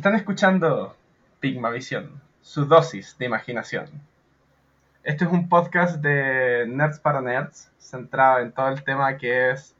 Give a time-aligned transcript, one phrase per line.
[0.00, 0.96] Están escuchando
[1.40, 3.84] Pigmavisión, su dosis de imaginación.
[5.04, 9.76] Este es un podcast de Nerds para Nerds, centrado en todo el tema que es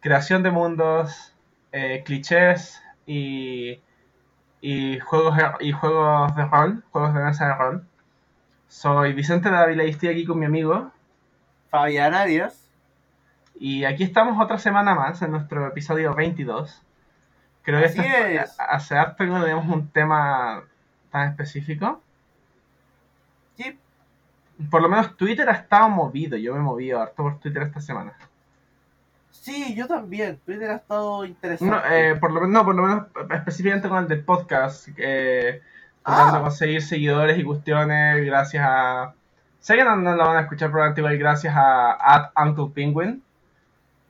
[0.00, 1.32] creación de mundos,
[1.70, 3.78] eh, clichés y,
[4.60, 7.86] y, juegos, y juegos de rol, juegos de mesa de rol.
[8.66, 10.90] Soy Vicente Dávila y estoy aquí con mi amigo
[11.70, 12.68] Fabián Arias.
[13.60, 16.82] Y aquí estamos otra semana más en nuestro episodio 22.
[17.62, 18.56] Creo que Así este- es.
[18.58, 20.62] hace harto que no tenemos un tema
[21.10, 22.02] tan específico.
[23.56, 23.78] Sí,
[24.70, 26.36] Por lo menos Twitter ha estado movido.
[26.36, 28.12] Yo me he movido harto por Twitter esta semana.
[29.30, 30.38] sí, yo también.
[30.44, 31.74] Twitter ha estado interesante.
[31.74, 34.88] No, eh, por lo menos, no, por lo menos específicamente con el del podcast.
[34.96, 35.60] eh,
[36.04, 36.36] tratando Ah.
[36.38, 39.14] de conseguir seguidores y cuestiones gracias a...
[39.60, 43.22] Sé que no, no lo van a escuchar probablemente igual gracias a at Uncle Penguin.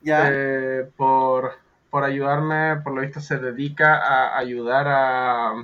[0.03, 0.29] ya.
[0.31, 1.53] eh, por,
[1.93, 5.55] por ayudarme, por lo visto se dedica a ayudar a,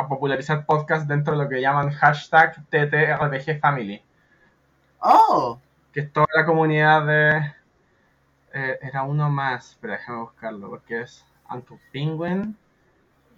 [0.00, 4.02] a popularizar podcasts dentro de lo que llaman hashtag TTRPG Family,
[5.00, 5.60] oh,
[5.92, 7.54] que es toda la comunidad de...
[8.52, 12.56] eh, era uno más, pero déjame buscarlo, porque es Uncle Penguin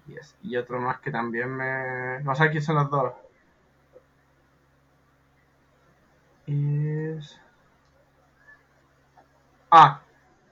[0.08, 2.20] y, es- y otro más que también me...
[2.24, 3.14] No sé quién son los dos.
[9.70, 10.00] Ah,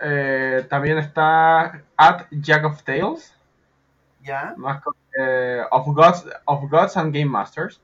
[0.01, 3.35] eh, también está at Jack of Tales,
[4.23, 4.55] ya.
[4.57, 7.81] más con- eh, of, Gods, of Gods and Game Masters,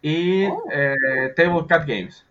[0.00, 0.64] y Oh.
[0.72, 2.24] eh, Table Cat Games.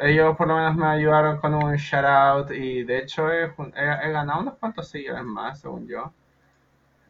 [0.00, 3.72] Ellos por lo menos me ayudaron con un shout out y de hecho he, jun-
[3.76, 6.12] he- he ganado unos cuantos seguidores más, según yo.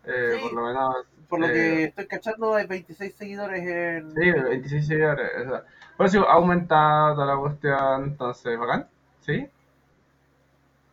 [0.05, 0.41] Eh, Sí.
[0.43, 0.97] Por lo menos
[1.29, 4.11] Por lo eh, que estoy cachando, hay 26 seguidores en.
[4.15, 5.31] Sí, 26 seguidores.
[5.47, 5.65] o sea,
[5.99, 8.89] por eso ha aumentado la cuestión, entonces, bacán.
[9.21, 9.47] ¿Sí?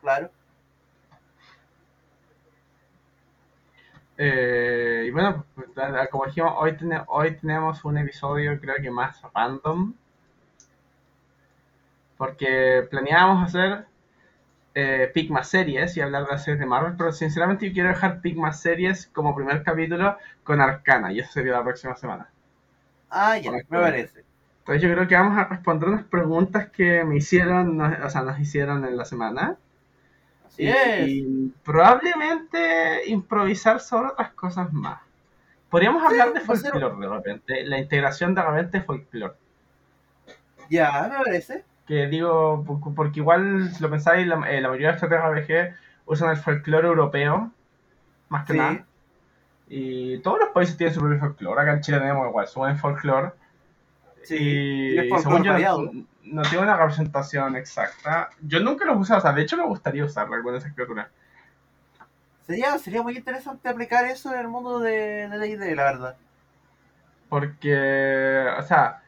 [0.06, 0.32] Claro.
[4.18, 5.68] Eh, y bueno, pues,
[6.12, 9.94] como dijimos, hoy, tene- hoy tenemos un episodio creo que más random.
[12.18, 13.86] Porque planeábamos hacer
[14.76, 18.22] eh, Pigma Series y hablar de las series de Marvel, pero sinceramente yo quiero dejar
[18.22, 22.30] Pigma Series como primer capítulo con Arcana y eso sería la próxima semana.
[23.10, 24.24] Ah, ya, me parece.
[24.60, 28.40] Entonces yo creo que vamos a responder unas preguntas que me hicieron, o sea, nos
[28.40, 29.58] hicieron en la semana.
[30.56, 31.08] Así Y, es.
[31.08, 35.00] y probablemente improvisar sobre otras cosas más.
[35.70, 39.34] Podríamos Sí, hablar de folclore de repente, la integración de repente folclore.
[40.70, 41.64] Ya, me parece.
[41.88, 45.76] Que digo, por- porque igual, si lo pensáis, la, eh, la mayoría de estos RPG
[46.06, 47.52] usan el folclore europeo,
[48.30, 48.60] más que Sí.
[48.60, 48.86] nada.
[49.68, 51.62] Y todos los países tienen su propio folclore.
[51.62, 53.32] Acá en Chile tenemos igual, su buen folclore.
[54.24, 54.36] Sí.
[54.38, 55.92] y y es folclore según yo, variado.
[56.26, 58.30] No, tiene una representación exacta.
[58.42, 61.08] Yo nunca los usé, o sea, de hecho me gustaría usarlo, alguna de esas criaturas.
[62.46, 66.16] Sería, sería muy interesante aplicar eso en el mundo de de D&D, la verdad.
[67.30, 69.02] Porque, o sea,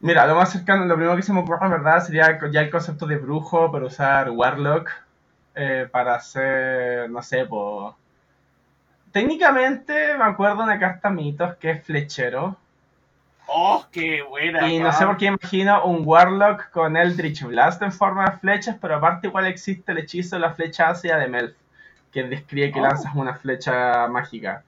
[0.00, 2.70] mira, lo más cercano, lo primero que se me ocurre, en verdad, sería ya el
[2.70, 4.90] concepto de brujo, pero usar Warlock
[5.54, 7.94] eh, para hacer, no sé, pues...
[9.12, 12.56] Técnicamente me acuerdo de una carta mitos que es flechero.
[13.52, 14.68] ¡Oh, qué buena!
[14.70, 18.76] Y no sé por qué imagino un Warlock con Eldritch Blast en forma de flechas,
[18.80, 21.56] pero aparte igual existe el hechizo de la flecha ácida de Melf,
[22.12, 22.84] que describe que Oh.
[22.84, 24.62] lanzas una flecha mágica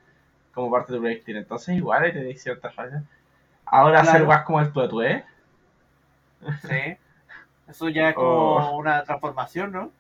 [0.53, 1.37] como parte de tu proyectil.
[1.37, 3.03] Entonces igual ahí tenéis ciertas fallas.
[3.67, 5.25] Ahora hacer guas como el tuetue.
[6.69, 6.97] Sí.
[7.69, 8.77] Eso ya es como Oh.
[8.79, 9.91] una transformación, ¿no?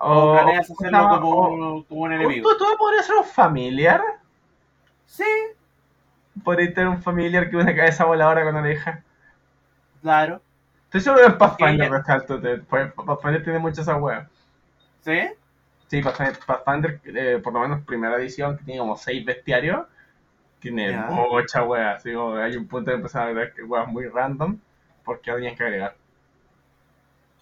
[0.00, 2.48] O, O planeas hacerlo como, un- como un enemigo.
[2.48, 4.02] tuetue podría ser un familiar.
[5.06, 5.24] Sí,
[6.44, 9.02] Podría tener un familiar que una cabeza voladora con oreja.
[10.00, 10.42] claro.
[10.84, 11.90] Estoy seguro que en Pathfinder
[12.26, 12.58] tuetue.
[12.68, 14.28] pues Pathfinder tiene muchas esas weas.
[15.00, 15.20] ¿Sí?
[15.88, 19.86] Sí, Pathfinder, Pathfinder, eh, por lo menos primera edición, que tiene como 6 bestiarios,
[20.60, 21.06] tiene Ya.
[21.08, 21.96] muchas weas.
[21.98, 24.58] Así como hay un punto de empezar a agregar que weas muy random,
[25.04, 25.96] porque tenías que agregar.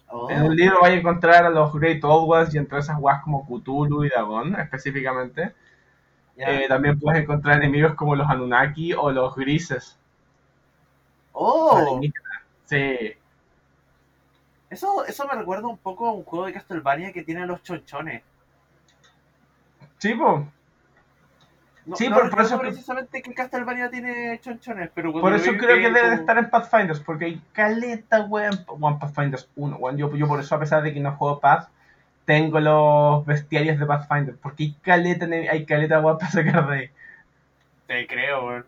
[0.07, 2.97] Oh, En un libro vais a encontrar a los Great Old Ones y entre esas
[2.99, 5.53] weas como Cthulhu y Dagon, específicamente.
[6.37, 9.97] Eh, también puedes encontrar enemigos como los Anunnaki o los Grises.
[11.33, 11.99] oh.
[12.65, 13.13] Sí.
[14.69, 18.23] eso, eso me recuerda un poco a un juego de Castlevania que tiene los chonchones.
[19.97, 20.47] Sí, po.
[21.85, 25.81] No, Sí, no por- eso- precisamente que Castlevania tiene chonchones, pero Por eso creo que
[25.91, 28.63] debe como- estar en Pathfinders, porque hay caleta, weón.
[28.67, 29.97] One Pathfinders 1, weón.
[29.97, 31.67] Yo, yo por eso, a pesar de que no juego Path,
[32.25, 36.89] tengo los bestiarios de Pathfinder, porque hay caleta, hay caleta para sacar de ahí.
[37.87, 38.65] Te creo, weón.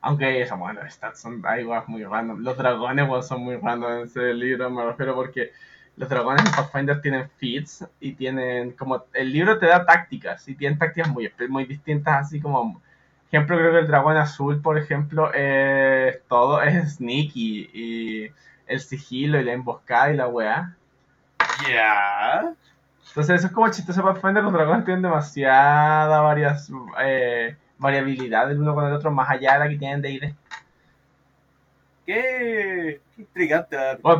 [0.00, 2.40] Aunque eso, bueno, los stats son, hay weas muy random.
[2.40, 5.52] Los dragones, weón, son muy random en ese libro, me refiero porque
[5.96, 10.54] los dragones en Pathfinder tienen feats y tienen como el libro te da tácticas y
[10.54, 12.80] tienen tácticas muy, muy distintas, así como
[13.28, 18.30] ejemplo creo que el dragón azul, por ejemplo, es todo es sneaky y
[18.66, 20.76] el sigilo y la emboscada y la weá.
[21.68, 22.54] Ya.
[23.08, 26.70] Entonces eso es como chistoso Pathfinder, los dragones tienen demasiada varias
[27.02, 30.36] eh, variabilidad el uno con el otro más allá de la que tienen de ir.
[32.04, 33.76] Qué, qué intrigante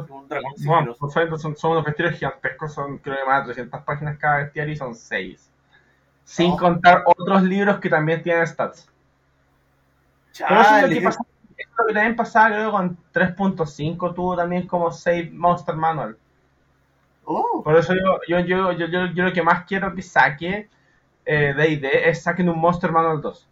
[0.09, 0.99] un dragón Bueno, sigiloso.
[0.99, 4.75] Pathfinder son, son unos bestiarios gigantescos, son creo que más de 300 páginas cada bestiario
[4.75, 5.53] y son 6.
[6.25, 6.57] Sin Oh.
[6.57, 8.89] contar otros libros que también tienen stats.
[10.47, 11.21] Pero eso es lo Chale, que pasa.
[11.57, 16.19] eso es lo que también pasaba, creo, con 3.5 tuvo también como Save Monster Manual.
[17.25, 20.69] Oh, Por eso yo, yo, yo, yo, lo que más quiero que saque
[21.25, 23.49] eh, D&D es saquen un Monster Manual 2.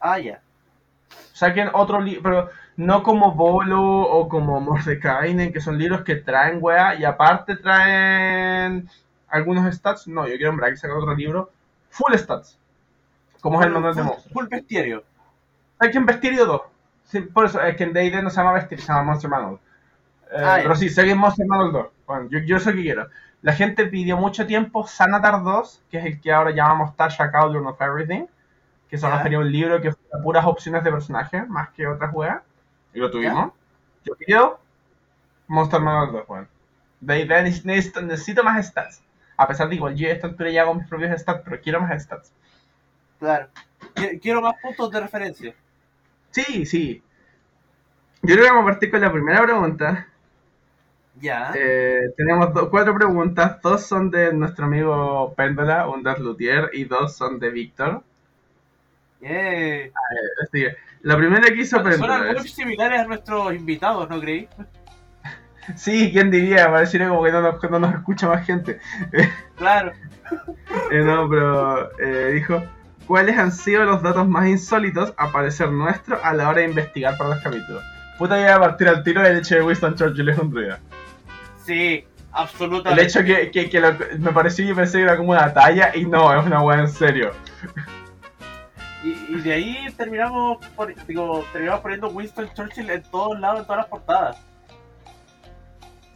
[0.00, 0.40] ah, ya.
[1.32, 6.58] Saquen otro libro, pero no como Bolo o como Mordekainen, que son libros que traen
[6.60, 8.88] weá y aparte traen
[9.28, 10.08] algunos stats.
[10.08, 11.50] No, yo quiero en que saquen otro libro
[11.90, 12.58] full stats.
[13.40, 14.32] Como es el manual de monstruos.
[14.32, 15.04] Full bestiario.
[15.78, 16.62] Hay que en Bestiario 2.
[17.04, 19.58] Sí, por eso, es que en D&D no se llama Bestiario, se llama Monster Manual.
[20.30, 21.86] Eh, que es Monster Manual 2.
[22.06, 23.08] Bueno, yo, yo sé que quiero.
[23.42, 27.66] La gente pidió mucho tiempo Sanatar 2, que es el que ahora llamamos Tasha Cauldron
[27.66, 28.26] of Everything,
[28.90, 29.16] que se Ya.
[29.16, 32.40] refería a un libro que fue puras opciones de personaje, más que otras weas.
[32.92, 33.52] Y lo tuvimos.
[34.04, 34.58] Yo quiero
[35.48, 36.48] Monster Manual 2, bueno.
[37.00, 39.02] D&D necesito, necesito más stats.
[39.36, 41.80] A pesar de igual yo a esta altura ya hago mis propios stats, pero quiero
[41.80, 42.32] más stats.
[43.18, 43.48] Claro.
[43.94, 45.54] Qui- Quiero más puntos de referencia.
[46.30, 47.02] Sí, sí.
[48.22, 50.08] Yo creo que vamos a partir con la primera pregunta.
[51.20, 51.52] Ya.
[51.56, 53.60] Eh, tenemos do- cuatro preguntas.
[53.62, 58.02] Dos son de nuestro amigo Péndola, un Das Luthier, y dos son de Víctor.
[59.20, 59.90] Yeah.
[61.02, 64.48] La primera que hizo Péndola muy es- similares a nuestros invitados, ¿no creí?
[65.74, 66.70] Sí, ¿quién diría?
[66.70, 68.78] Pareciera como que no nos, no nos escucha más gente.
[69.56, 69.90] Claro.
[70.92, 72.62] Eh, no, pero eh, dijo,
[73.06, 77.16] ¿cuáles han sido los datos más insólitos a parecer nuestro a la hora de investigar
[77.18, 77.82] para los capítulos?
[78.16, 80.78] Puta, ya a partir al tiro del hecho de Winston Churchill es un druida.
[81.66, 83.02] Sí, El absolutamente.
[83.04, 86.04] hecho que, que, que lo- me pareció y pensé que era como una talla y
[86.04, 87.32] no, es una weá en serio.
[89.02, 93.64] Y, y de ahí terminamos, por- digo, terminamos poniendo Winston Churchill en todos lados, en
[93.66, 94.36] todas las portadas.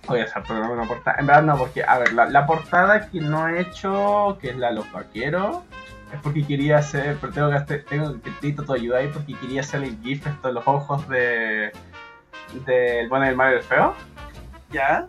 [0.07, 1.19] Voy a hacer pero una portada.
[1.21, 4.57] En verdad no, porque, a ver, la, la portada que no he hecho, que es
[4.57, 5.59] la de los vaqueros,
[6.13, 9.35] es porque quería hacer, pero tengo que hacer, tengo que necesito tu ayuda ahí porque
[9.35, 11.71] quería hacer el gif esto de los ojos de
[12.67, 13.95] del bueno, el malo y el feo,
[14.73, 15.07] ¿Ya?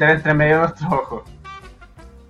[0.00, 1.22] Entre medio de nuestros ojos.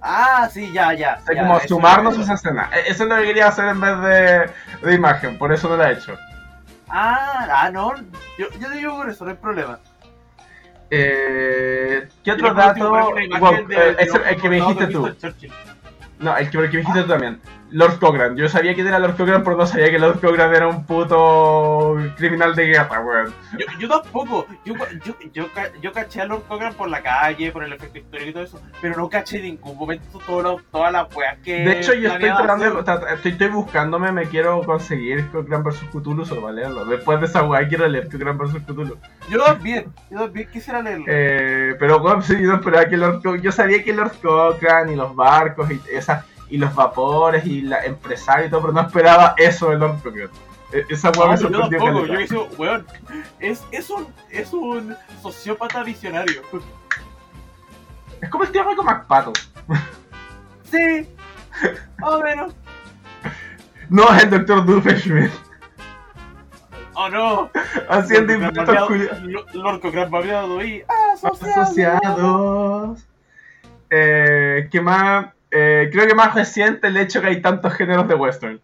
[0.00, 1.19] Ah, sí, ya, ya.
[1.22, 2.69] O sea, ya, como sumarnos lo- esa escena.
[2.72, 5.76] E- Eso es lo que quería hacer en vez de, de imagen, por eso no
[5.78, 6.14] la he hecho.
[6.88, 7.94] Ah, ah, no.
[8.38, 9.78] Yo, yo te digo por eso, no hay problema.
[10.90, 13.14] Eh, ¿Qué otro dato?
[13.14, 15.17] de- eh, de ese- el que me dijiste tú.
[16.19, 17.40] No, el que, el que me dijiste tú también.
[17.74, 18.36] Lord Cochrane.
[18.40, 21.96] Yo sabía quién era Lord Cochrane, pero no sabía que Lord Cochrane era un puto
[22.16, 23.34] criminal de guerra, weón.
[23.58, 24.46] Yo, yo tampoco.
[24.64, 24.74] Yo,
[25.04, 25.46] yo, yo,
[25.82, 28.62] yo caché a Lord Cochrane por la calle, por el efecto histórico y todo eso,
[28.80, 31.64] pero no caché en ningún momento todo todas las weas que.
[31.64, 32.80] De hecho, yo estoy tratando
[33.12, 36.84] estoy, estoy buscándome, me quiero conseguir Cochrane vs Cthulhu solo para leerlo.
[36.84, 38.96] Después de esa weá quiero leer Cochrane vs Cthulhu.
[39.28, 41.06] Yo también, yo también quisiera leerlo.
[41.08, 44.92] Eh, pero weón, sí, yo no esperaba que Lord Co- Yo sabía que Lord Cochrane
[44.92, 46.24] y los barcos y esa,
[46.54, 50.31] y los vapores y la empresario y todo, pero no esperaba eso de Lord Cochrane.
[50.72, 52.86] Eh, Esa weá No, me pero yo sorprendió tampoco, yo dije, weón,
[53.40, 56.43] es, es, un, es un sociópata visionario.
[58.20, 59.32] Es como el tío Rico McPato.
[60.70, 61.08] Sí,
[61.98, 62.55] más o menos.
[63.88, 64.64] No, es el Dr.
[64.67, 65.40] Doofenshmirtz.
[66.94, 67.50] Oh no,
[67.88, 69.55] Haciendo inventos culiados.
[69.55, 71.62] Lord Cochrane babeado y asociado.
[71.62, 73.06] asociados.
[73.90, 75.33] Eh, ¿Qué más?
[75.56, 78.61] Eh, creo que más reciente el hecho que hay tantos géneros de western.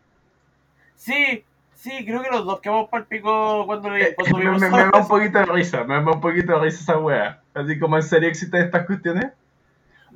[0.97, 1.45] Sí,
[1.75, 4.61] sí, creo que los dos quedamos para el pico cuando, le- Eh, cuando me, vimos
[4.61, 7.41] me- me da un poquito de risa, me da un poquito de risa esa wea.
[7.55, 9.27] Así como en serio existen estas cuestiones.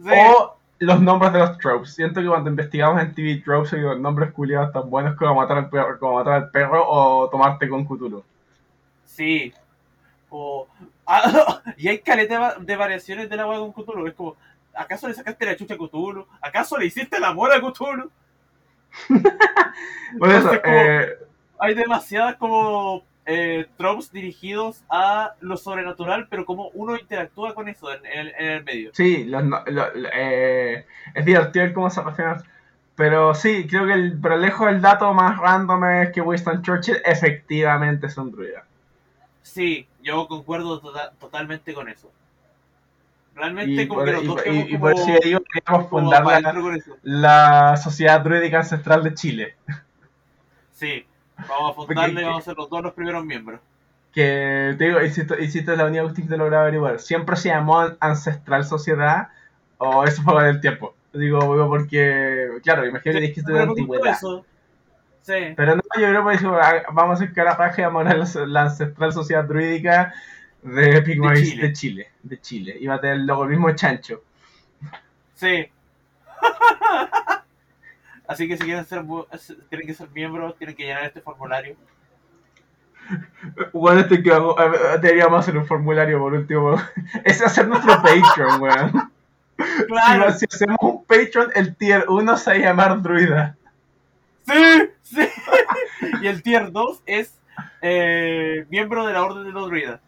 [0.02, 0.10] Sí.
[0.10, 1.94] O los nombres de los tropes.
[1.94, 5.70] Siento que cuando investigamos en TV tropes hay nombres culiados tan buenos como matar al
[5.70, 8.24] perro, como matar al perro o tomarte con Cthulhu.
[9.04, 9.52] Sí.
[10.30, 10.66] O...
[11.06, 14.06] Ah, y hay caleta de va- de variaciones del agua con Cthulhu.
[14.06, 14.36] Es como,
[14.76, 16.26] ¿acaso le sacaste la chucha a Cthulhu?
[16.40, 18.10] ¿Acaso le hiciste el amor a Cthulhu?
[19.08, 21.18] Eso, como- eh,
[21.58, 27.90] Hay demasiadas como eh, tropes dirigidos a lo sobrenatural, pero como uno interactúa con eso
[27.92, 28.90] en, en- en el medio.
[28.92, 32.36] Sí, los no- lo- lo- eh, es divertido cómo se refieren.
[32.96, 36.98] Pero sí, creo que el, pero lejos el dato más random es que Winston Churchill
[37.04, 38.64] efectivamente es un druida.
[39.42, 42.12] Sí, yo concuerdo tota- totalmente con eso.
[43.34, 48.20] Realmente Y como por, que los y, por eso que queríamos fundar la, la Sociedad
[48.20, 49.56] Druídica Ancestral de Chile.
[50.72, 51.04] Sí,
[51.48, 53.60] vamos a fundarle y Porque- vamos a ser los dos los primeros miembros.
[54.12, 57.00] Que te digo, hiciste, hiciste la única cuestión que logré averiguar.
[57.00, 59.28] ¿Siempre se llamó Ancestral Sociedad
[59.78, 60.94] o eso fue con el tiempo?
[61.12, 64.12] Digo, digo, porque, claro, imagino que Sí, de la me gustó antigüedad.
[64.14, 64.46] eso.
[65.22, 68.62] Sí, Pero no, yo creo que ah, vamos a hacer carapaje vamos a la, la
[68.62, 70.12] Ancestral Sociedad Druídica
[70.64, 71.62] de Pigmavis De Chile.
[71.68, 72.08] de Chile.
[72.22, 72.76] De Chile.
[72.80, 74.22] Iba a tener el logo, el mismo chancho.
[75.34, 75.68] sí.
[78.26, 79.04] Así que si quieren ser,
[79.68, 81.76] tienen que ser miembros, tienen que llenar este formulario.
[83.74, 84.56] Bueno, este que hago,
[85.02, 86.70] deberíamos hacer un formulario por último.
[87.26, 89.12] A ser nuestro Patreon, weón.
[89.86, 93.58] Claro, Si, si hacemos un Patreon, el tier 1 se va a llamar Druida.
[94.46, 95.28] sí, sí.
[96.22, 97.38] y el tier 2 es
[97.82, 100.00] eh, miembro de la Orden de los Druidas.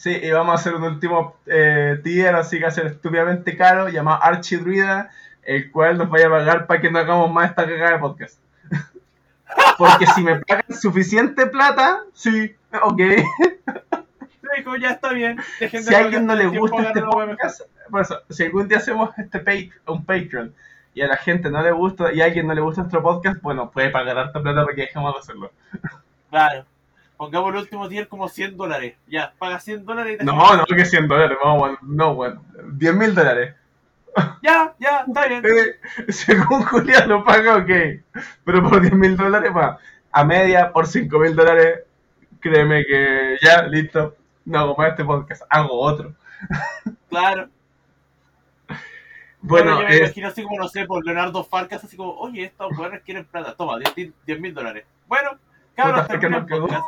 [0.00, 3.54] Sí, y vamos a hacer un último eh, tier, así que va a ser estúpidamente
[3.54, 5.10] caro, llamado Archidruida,
[5.42, 8.38] el cual nos vaya a pagar para que no hagamos más esta cagada de podcast.
[9.76, 13.02] Porque si me pagan suficiente plata, sí, ok.
[14.64, 15.38] Como ya está bien.
[15.60, 19.10] Dejen Si a alguien no le gusta este podcast, por eso, si algún día hacemos
[19.18, 20.54] este pa- un Patreon
[20.94, 23.42] y a la gente no le gusta y a alguien no le gusta nuestro podcast,
[23.42, 25.52] bueno, puede pagar harta plata para que dejemos de hacerlo.
[26.30, 26.64] Claro.
[27.20, 28.94] Pongamos el último tier como 100 dólares.
[29.06, 32.42] Ya, paga 100 dólares y te No, no, que 100 dólares, vamos, bueno, no, bueno,
[32.72, 33.54] 10 mil dólares.
[34.42, 35.44] Ya, ya, está bien.
[35.44, 37.70] Eh, según Julián lo paga, ok.
[38.42, 39.78] Pero por 10 mil dólares, va.
[40.10, 41.80] A media, por 5 mil dólares,
[42.40, 44.16] créeme que ya, listo.
[44.46, 46.14] No hago más este podcast, hago otro.
[47.10, 47.50] Claro.
[49.42, 52.44] Bueno, yo me es- imagino así como, no sé, por Leonardo Farcas, así como, oye,
[52.44, 53.54] estos buenos quieren plata.
[53.54, 54.86] Toma, 10 mil dólares.
[55.06, 55.32] Bueno,
[55.74, 56.84] cabros, termina el podcast.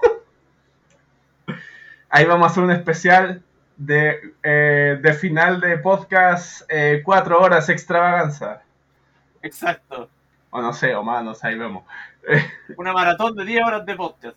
[2.12, 3.42] Ahí vamos a hacer un especial
[3.76, 6.62] de, eh, de final de podcast,
[7.04, 8.62] 4 horas extravaganza.
[9.42, 10.08] Exacto.
[10.50, 11.84] O no sé, o más, no sé, ahí vemos.
[12.76, 14.36] Una maratón de 10 horas de podcast.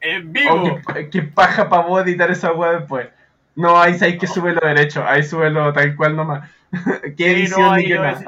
[0.00, 0.80] En Oh, vivo.
[0.92, 3.08] qué, qué paja para vos editar esa weá después.
[3.54, 6.50] No, ahí hay que subirlo derecho, ahí súbelo tal cual nomás.
[7.16, 8.20] qué Sí, edición no, ni ahí yo nada.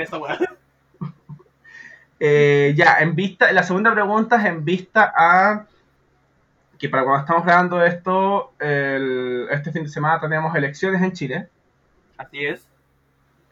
[0.00, 0.38] esa weá.
[2.18, 5.66] Eh, ya, en vista, la segunda pregunta es en vista a
[6.78, 11.48] que para cuando estamos grabando esto, el- este fin de semana tenemos elecciones en Chile,
[12.18, 12.66] Así es.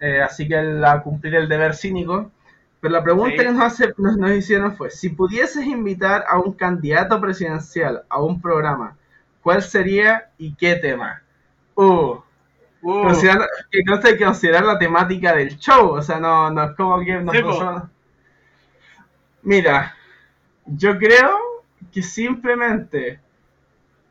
[0.01, 2.31] eh, así que el- a cumplir el deber cínico.
[2.81, 3.37] Pero la pregunta Sí.
[3.39, 8.21] que nos, hace- nos, nos hicieron fue, si pudieses invitar a un candidato presidencial a
[8.21, 8.97] un programa,
[9.43, 11.23] ¿cuál sería y qué tema?
[11.75, 12.19] Uh,
[12.87, 13.09] Uh,
[13.71, 16.99] que no hay que considerar la temática del show, o sea, no, no es como
[17.03, 17.43] que Sí.
[19.43, 19.95] Mira,
[20.67, 21.35] yo creo
[21.95, 23.21] que simplemente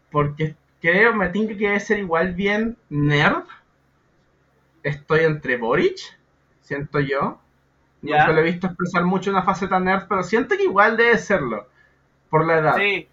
[0.09, 3.43] porque creo, me tinca que ser igual bien nerd,
[4.83, 5.97] estoy entre Boric,
[6.61, 7.39] siento yo.
[8.01, 8.19] Ya.
[8.19, 11.67] Nunca lo he visto expresar mucho una faceta nerd, pero siento que igual debe serlo,
[12.29, 12.75] por la edad.
[12.77, 13.07] sí,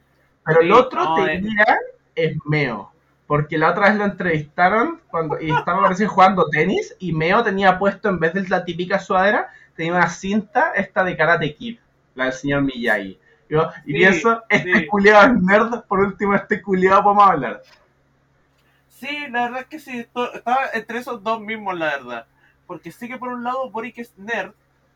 [0.45, 1.43] Pero el otro, no, te eh.
[2.15, 2.93] es Meo.
[3.27, 7.79] Porque la otra vez lo entrevistaron cuando y estaba parece jugando tenis y Meo tenía
[7.79, 11.79] puesto en vez de la típica sudadera, tenía una cinta esta de Karate Kid,
[12.15, 13.19] la del señor Miyagi.
[13.85, 14.87] Y Sí, pienso, este sí.
[14.87, 17.63] culiado es nerd, por último este culiado podemos hablar.
[18.89, 22.27] Sí, la verdad es que sí, estaba entre esos dos mismos, la verdad.
[22.67, 24.55] Porque sí que por un lado Boric es nerd,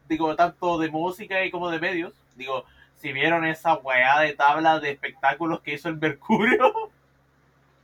[0.09, 2.13] digo, tanto de música y como de medios.
[2.35, 2.65] Digo,
[2.97, 6.73] si vieron esa weá de tabla de espectáculos que hizo el Mercurio,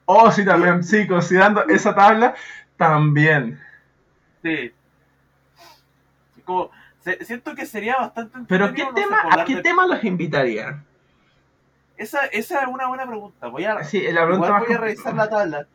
[0.07, 2.35] Oh, sí, también, sí, considerando esa tabla,
[2.77, 3.59] también.
[4.43, 4.75] sí.
[6.45, 6.71] Como,
[7.01, 10.85] se- siento que sería bastante Pero ¿qué no tema, ¿a qué de- tema los invitaría?
[11.97, 13.49] Esa, esa es una buena pregunta.
[13.49, 15.67] Voy a, Sí, la pregunta voy a revisar la tabla.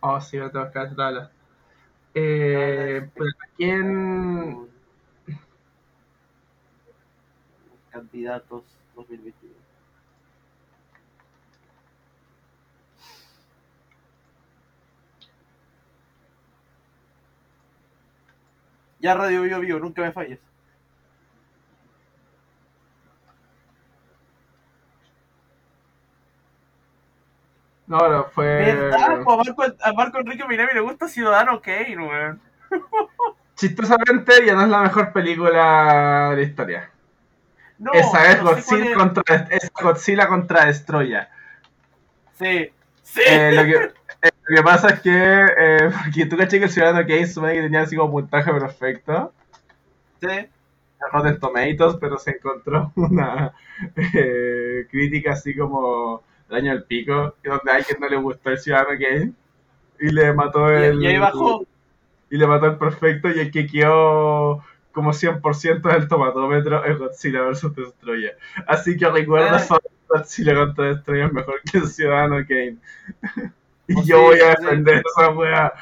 [0.00, 1.30] Oh, sí, voy a buscar esa tabla.
[2.14, 4.68] Eh, pero ¿a quién...?
[7.90, 8.64] Candidatos
[8.96, 9.54] 2021.
[19.04, 20.38] Ya Radio Bio Bio, nunca me falles.
[27.86, 28.46] No, no, fue...
[28.46, 29.20] ¿Verdad?
[29.22, 32.40] Pues a, Marco, a Marco Enrique Minami le gusta Ciudadano Kane, weón.
[33.56, 36.90] Chistosamente, ya no es la mejor película de la historia.
[37.78, 38.96] No, Esa es no Godzilla, es.
[38.96, 41.28] contra, es Godzilla contra Destroya.
[42.38, 43.20] Sí, sí.
[43.26, 43.92] Eh, lo, que, eh,
[44.46, 47.62] lo que pasa es que, eh, porque tú caché que el Ciudadano Kane supone que
[47.62, 49.32] tenía así como puntaje perfecto,
[50.20, 50.48] sí.
[51.12, 53.52] Rotten Tomatoes, pero se encontró una
[53.96, 58.58] eh, crítica así como el año del pico, donde a alguien no le gustó el
[58.58, 59.32] Ciudadano Kane
[60.00, 61.02] y le mató el.
[61.02, 61.66] Y ahí bajó.
[62.30, 67.42] Y le mató el perfecto y el que quedó como 100% del tomatómetro es Godzilla
[67.42, 67.74] vs.
[67.74, 68.38] Destroyer.
[68.66, 69.78] Así que recuerda, Ah.
[70.08, 72.76] Godzilla contra Destroyer es mejor que el Ciudadano Kane.
[73.88, 74.62] y Oh, yo sí, voy a sí.
[74.62, 75.72] defender esa wea.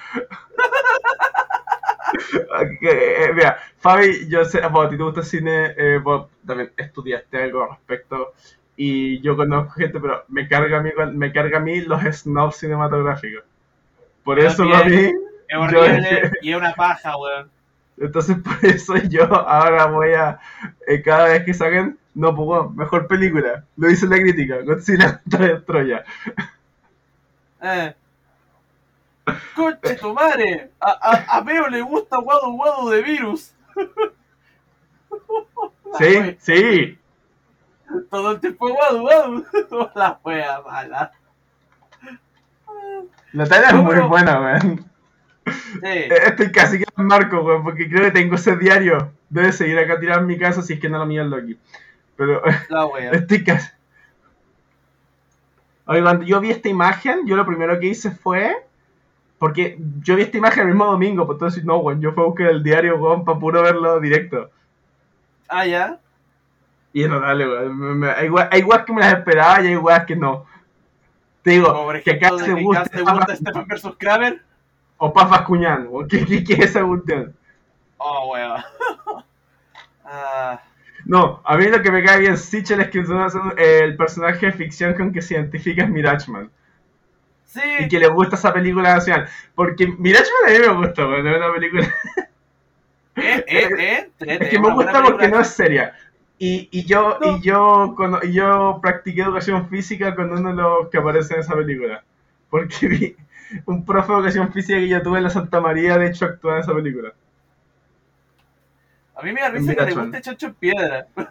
[2.82, 6.70] Eh, mira, Fabi, yo sé, bueno, a ti te gusta el cine, eh, vos también
[6.76, 8.34] estudiaste algo al respecto
[8.76, 12.56] y yo conozco gente, pero me carga a mí, me carga a mí los snobs
[12.58, 13.44] cinematográficos.
[14.24, 14.82] Por Yo eso también.
[14.82, 15.12] a mí,
[15.48, 17.50] Es Yo- horrible y es una paja, weón.
[17.98, 20.38] entonces por eso yo ahora voy a,
[20.86, 25.60] eh, cada vez que saquen, no, pues mejor película, lo dice la crítica, Godzilla contra
[25.64, 26.04] Troya.
[27.62, 27.94] Eh.
[29.54, 30.70] Conche tu madre.
[30.80, 33.52] A, a, a Veo le gusta Guadu Guadu de virus.
[35.98, 36.36] Sí, wea.
[36.38, 36.98] sí,
[38.10, 39.46] Todo el tiempo Guadu Guadu.
[39.94, 41.12] La wea mala.
[43.32, 44.84] la tarea es muy buena, weón.
[45.46, 45.80] Sí.
[45.82, 49.12] Eh, Estoy casi que en marco, weón, porque creo que tengo ese diario.
[49.28, 51.58] Debe seguir acá tirado en mi casa si es que no lo mío el aquí.
[52.16, 53.10] Pero La wea.
[53.12, 53.70] estoy casi.
[55.92, 58.56] Oye, cuando yo vi esta imagen, yo lo primero que hice fue.
[59.38, 62.26] Porque yo vi esta imagen el mismo domingo, pues entonces no, weón, yo fui a
[62.26, 64.50] buscar el diario, weón, para puro verlo directo.
[65.48, 65.98] Ah, ya.
[66.92, 68.04] Y es notable, weón.
[68.04, 70.46] Hay weas- que me las esperaba y hay weas que no.
[71.42, 73.88] Te digo, Como por que acá se gusta, se gusta Stefan vs.
[73.98, 74.42] Kramer.
[74.98, 76.06] o Paz Bascuñán, weón.
[76.08, 77.34] ¿Qué, qué, qué es esa cuestión?
[77.98, 78.64] Oh, wea.
[80.04, 80.60] Ah,
[81.04, 84.46] No, a mí lo que me cae bien Sichel es que es una- el personaje
[84.46, 86.50] de ficción con que se identifica es Mirachman.
[87.44, 87.60] sí.
[87.80, 89.28] Y que le gusta esa película nacional.
[89.54, 91.94] Porque Mirachman a mí me gusta, weón, es una película.
[93.16, 93.68] Eh, eh,
[94.20, 95.94] eh, Es que me gusta porque no es seria.
[96.38, 97.36] Y, y yo, No.
[97.36, 101.40] y yo cuando, y yo practiqué educación física con uno de los que aparece en
[101.40, 102.04] esa película.
[102.50, 103.16] Porque vi
[103.66, 106.54] un profe de educación física que yo tuve en la Santa María, de hecho, actúa
[106.56, 107.12] en esa película.
[109.14, 111.06] A mí me da risa que le guste Chancho en Piedra.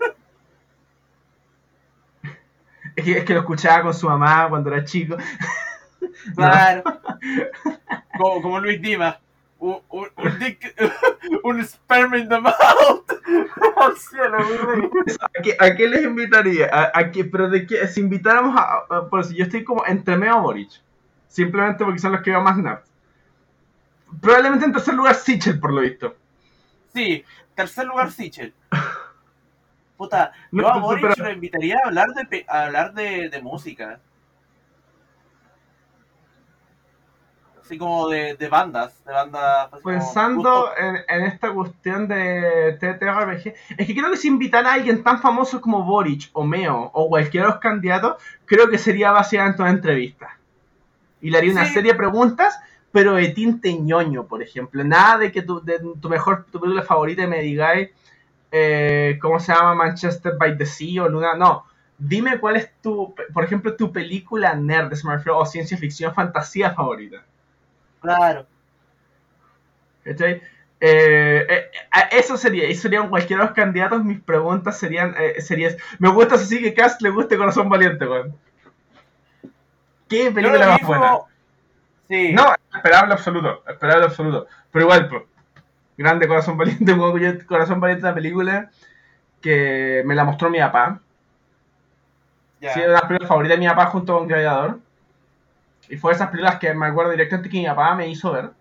[2.96, 5.18] Es que, es que lo escuchaba con su mamá cuando era chico.
[6.36, 6.84] Claro.
[8.18, 9.18] Como, como Luis Dimas.
[9.60, 10.76] Un, un, un, dick,
[11.44, 12.56] un sperm in the mouth.
[13.98, 14.38] Cielo.
[15.22, 16.68] ¿A qué, a qué les invitaría?
[16.74, 17.88] ¿A, a qué, pero de qué?
[17.88, 20.72] Si invitáramos a, a- Por si yo estoy como entre Meo Boric.
[21.28, 22.92] Simplemente porque son los que veo más nerds.
[24.22, 26.16] Probablemente en tercer lugar Sichel, por lo visto.
[26.94, 27.24] Sí,
[27.56, 28.54] tercer lugar Sichel.
[29.98, 33.42] Puta, No, yo a Boric pero- lo invitaría a hablar de, a hablar de, de
[33.42, 34.00] música.
[37.62, 39.70] Así como de, de bandas, de bandas.
[39.84, 45.04] Pensando en, en esta cuestión de TTRPG, es que creo que si invitara a alguien
[45.04, 49.62] tan famoso como Boric o Meo o cualquiera de los candidatos, creo que sería básicamente
[49.62, 50.38] una entrevista.
[51.22, 51.74] Y le haría una Sí.
[51.76, 52.60] serie de preguntas,
[52.92, 54.84] pero de tinte ñoño, por ejemplo.
[54.84, 57.90] Nada de que tu, de tu mejor, tu película favorita me digáis,
[58.52, 59.76] eh, ¿cómo se llama?
[59.76, 61.36] Manchester by the Sea o Luna.
[61.36, 61.66] No.
[61.98, 66.14] Dime cuál es tu, por ejemplo, tu película nerd, se me refiero, o ciencia ficción,
[66.14, 67.24] fantasía favorita.
[68.02, 68.46] Claro.
[70.04, 70.42] ¿Cachai?
[70.84, 71.70] Eh, eh,
[72.12, 76.60] eso sería, y serían cualquiera de los candidatos, mis preguntas serían, serían, me gusta así
[76.60, 78.36] que Cast le guste Corazón Valiente, weón.
[80.10, 81.20] ¿Qué película más buena?
[82.12, 82.34] Sí.
[82.34, 84.48] No, esperable absoluto, esperable absoluto.
[84.70, 85.24] Pero igual, pues,
[85.98, 86.96] grande Corazón Valiente,
[87.48, 88.70] Corazón Valiente es una película
[89.42, 91.00] que me la mostró mi papá.
[92.60, 92.74] ya.
[92.74, 94.80] Sí, era una película favorita de mi papá junto con Gladiador.
[95.90, 98.52] Y fue de esas películas que me acuerdo directamente que mi papá me hizo ver.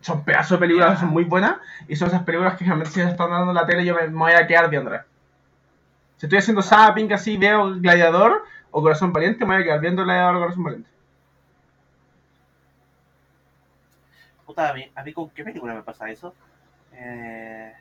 [0.00, 0.96] Son pedazos de películas, Ya.
[1.00, 1.56] son muy buenas.
[1.88, 4.02] Y son esas películas que realmente si se están dando en la tele yo me,
[4.08, 4.90] me voy a quedar viendo.
[6.16, 10.04] Si estoy haciendo zapping así, veo Gladiador o Corazón Valiente, me voy a quedar viendo
[10.04, 10.90] Gladiador o Corazón Valiente.
[14.46, 16.34] Puta, a mí, a mí con qué película me pasa eso.
[16.92, 17.72] Eh...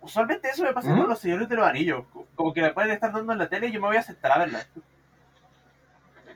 [0.00, 0.98] Usualmente eso me pasa ¿Mm?
[0.98, 2.04] con los señores de los anillos.
[2.34, 4.32] Como que la pueden estar dando en la tele y yo me voy a sentar
[4.32, 4.66] a verla.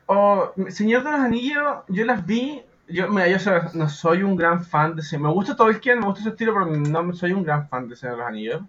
[0.06, 2.62] O Señor de los Anillos, yo las vi.
[2.88, 5.18] Yo, mira, yo soy- no soy un gran fan de ese.
[5.18, 8.14] Me gusta Tolkien, me gusta su estilo, pero no soy un gran fan de Señor
[8.16, 8.62] de los Anillos.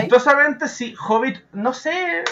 [0.00, 2.24] Chistosamente, sí, Hobbit, no sé.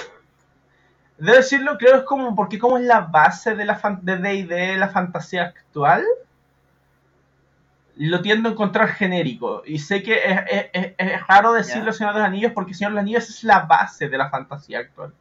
[1.18, 4.76] Debo decirlo, creo que es como, porque como es la base de la de D&D,
[4.76, 6.04] la fantasía actual,
[7.96, 9.62] lo tiendo a encontrar genérico.
[9.64, 10.40] Y sé que es,
[10.72, 11.92] es- es- raro decirlo.
[11.92, 14.80] Señor de los Anillos, porque Señor de los Anillos es la base de la fantasía
[14.80, 15.12] actual.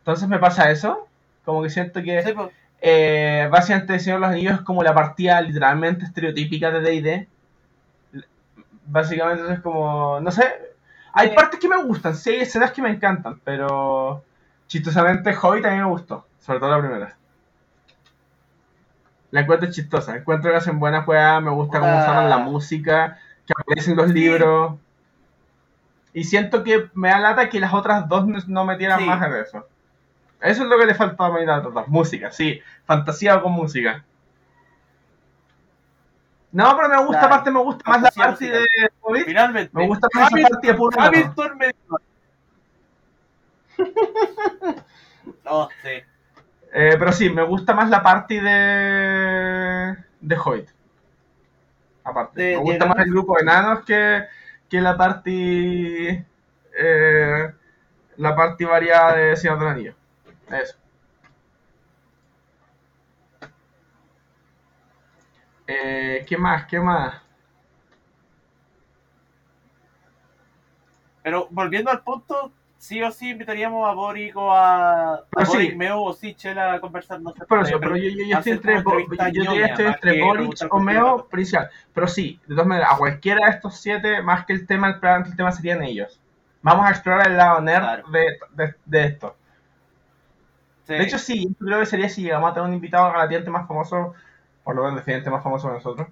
[0.00, 1.08] Entonces me pasa eso,
[1.44, 4.94] como que siento que Sí, pues, eh, básicamente Señor de los Anillos es como la
[4.94, 7.28] partida literalmente estereotípica de D&D.
[8.86, 10.44] Básicamente es como, no sé,
[11.12, 11.34] Hay Sí.
[11.34, 14.22] partes que me gustan, sí, hay escenas que me encantan, pero
[14.70, 17.16] chistosamente Hobbit también me gustó, sobre todo la primera.
[19.32, 23.52] La encuentro chistosa, encuentro que hacen buenas juegas, me gusta cómo usaron la música, que
[23.56, 24.76] aparecen los libros.
[26.12, 29.06] Y siento que me da lata que las otras dos no- metieran Sí.
[29.06, 29.66] más en eso.
[30.40, 31.88] Eso es lo que le faltó a mí a las otras dos.
[31.88, 32.60] Música, sí.
[32.84, 34.04] Fantasía con música.
[36.52, 38.64] No, pero me gusta, aparte me gusta más la parte de.
[39.02, 39.24] Hobbit.
[39.24, 39.70] Finalmente.
[39.72, 41.70] Me gusta más Hamilton- parte de puro Hamilton me
[45.44, 45.88] No, sí.
[46.72, 49.96] Eh, pero sí, me gusta más la parte de.
[50.20, 50.68] de Hobbit.
[52.04, 52.42] Aparte.
[52.42, 54.24] De- me gusta más el grupo de enanos que,
[54.68, 56.26] que la parte.
[56.78, 57.52] eh,
[58.16, 59.94] la parte variada de Señor del Anillo.
[60.50, 60.76] Eso.
[65.66, 66.66] Eh, ¿Qué más?
[66.66, 67.14] ¿Qué más?
[71.22, 75.52] Pero volviendo al punto, sí o sí invitaríamos a Boric o a, a Pero sí.
[75.52, 77.20] Boric, Meo o Sichel a conversar.
[77.20, 78.82] No sé, Pero, eso, pero yo, yo, yo estoy entre,
[79.32, 79.50] yo
[79.90, 81.28] estoy Boric o Meo dato.
[81.28, 81.70] principal.
[81.94, 84.98] Pero sí, de todas maneras, a cualquiera de estos siete, más que el tema, el,
[85.00, 86.20] plan- el tema serían ellos.
[86.62, 88.08] Vamos a explorar el lado nerd Claro.
[88.10, 89.36] de, de, de esto.
[90.86, 90.94] Sí.
[90.94, 93.68] De hecho, sí, yo creo que sería si llegamos a tener un invitado relativamente más
[93.68, 94.14] famoso,
[94.64, 96.08] por lo menos definitivamente más famoso que nosotros.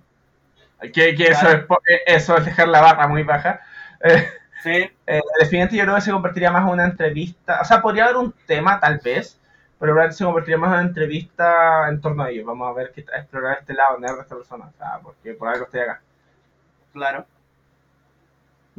[0.95, 1.57] Que, que eso, es,
[1.89, 3.61] eh, eso es dejar la barra muy baja.
[4.05, 4.29] Eh,
[4.63, 4.71] sí,
[5.07, 7.61] eh, definitivamente yo creo que se convertiría más en una entrevista.
[7.61, 9.41] O sea, podría haber un tema, tal vez,
[9.79, 12.47] pero probablemente se convertiría más en una entrevista en torno a ellos.
[12.47, 14.67] Vamos a ver qué a explorar este lado nerd de esta persona.
[14.67, 16.03] O sea, porque por algo estoy acá.
[16.93, 17.27] claro.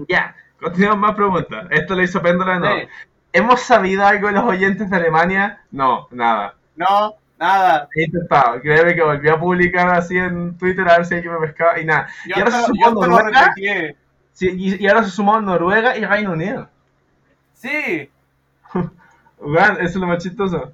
[0.08, 1.68] Ya, continuamos más preguntas.
[1.72, 2.80] Esto lo hizo Péndola nuevo.
[2.82, 2.88] Sí.
[3.34, 5.63] ¿Hemos sabido algo de los oyentes de Alemania?
[5.72, 6.56] No, nada.
[6.76, 7.89] No, nada.
[7.96, 8.62] He intentado.
[8.62, 11.86] Créeme que volví a publicar así en Twitter a ver si alguien me pescaba y
[11.86, 12.08] nada.
[12.24, 13.56] Yo y ahora hasta, se yo sumó hasta lo Noruega.
[13.56, 13.98] retuiteé.
[14.39, 16.69] Sí, y, y ahora se sumó Noruega y Reino Unido.
[17.56, 18.10] Sí,
[19.38, 20.71] Weón, eso es lo más chistoso.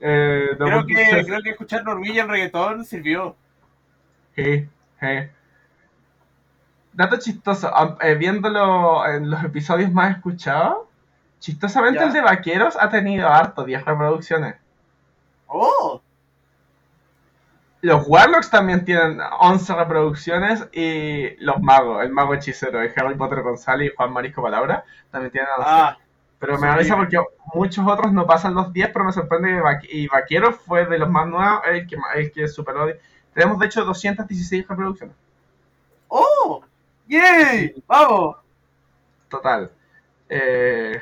[0.00, 3.34] Eh, creo que, creo que escuchar Norwegian reggaetón sirvió.
[4.36, 4.68] Sí,
[5.00, 5.06] sí.
[6.92, 10.78] Dato chistoso, eh, viéndolo en los episodios más escuchados,
[11.40, 12.06] chistosamente Ya.
[12.06, 14.54] el de Vaqueros ha tenido harto, 10 reproducciones.
[15.48, 16.00] Oh,
[17.80, 23.42] Los Warlocks también tienen 11 reproducciones y los magos, el mago hechicero de Harry Potter
[23.42, 25.64] González y Juan Marisco Palabra también tienen 11.
[25.70, 25.98] ah,
[26.40, 26.74] pero me sí.
[26.74, 27.18] avisa porque
[27.54, 30.98] muchos otros no pasan los 10, pero me sorprende que Vaque- y Vaqueros fue de
[30.98, 32.86] los más nuevos el que, el que superó.
[33.32, 35.14] Tenemos de hecho 216 reproducciones.
[36.08, 36.62] oh,
[37.06, 38.36] yay, vamos.
[39.28, 39.70] Total.
[40.28, 41.00] Eh,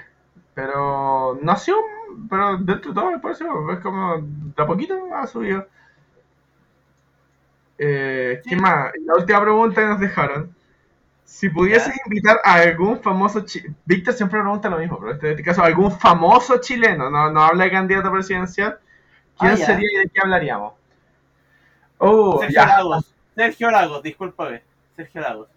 [0.55, 1.79] pero no ha sido.
[1.79, 3.45] un- Pero dentro de todo me parece.
[3.73, 4.17] Es como.
[4.21, 5.67] De a poquito ha subido.
[7.79, 8.93] Eh, ¿Qué más?
[9.05, 10.55] La última pregunta que nos dejaron.
[11.25, 15.43] Si pudieses invitar a algún famoso chi- Víctor siempre pregunta lo mismo, pero en este
[15.45, 18.79] caso, algún famoso chileno, no, no habla de candidato presidencial,
[19.39, 19.67] ¿quién Ah, ya.
[19.67, 20.75] sería y de qué hablaríamos?
[21.99, 24.63] Oh, Sergio ya, Lagos, Sergio Lagos, discúlpame,
[24.95, 25.49] Sergio Lagos,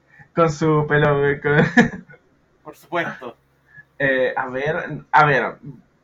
[0.34, 1.20] con su pelo.
[1.42, 2.06] con-
[2.62, 3.36] por supuesto.
[3.98, 5.56] Eh, a ver, a ver.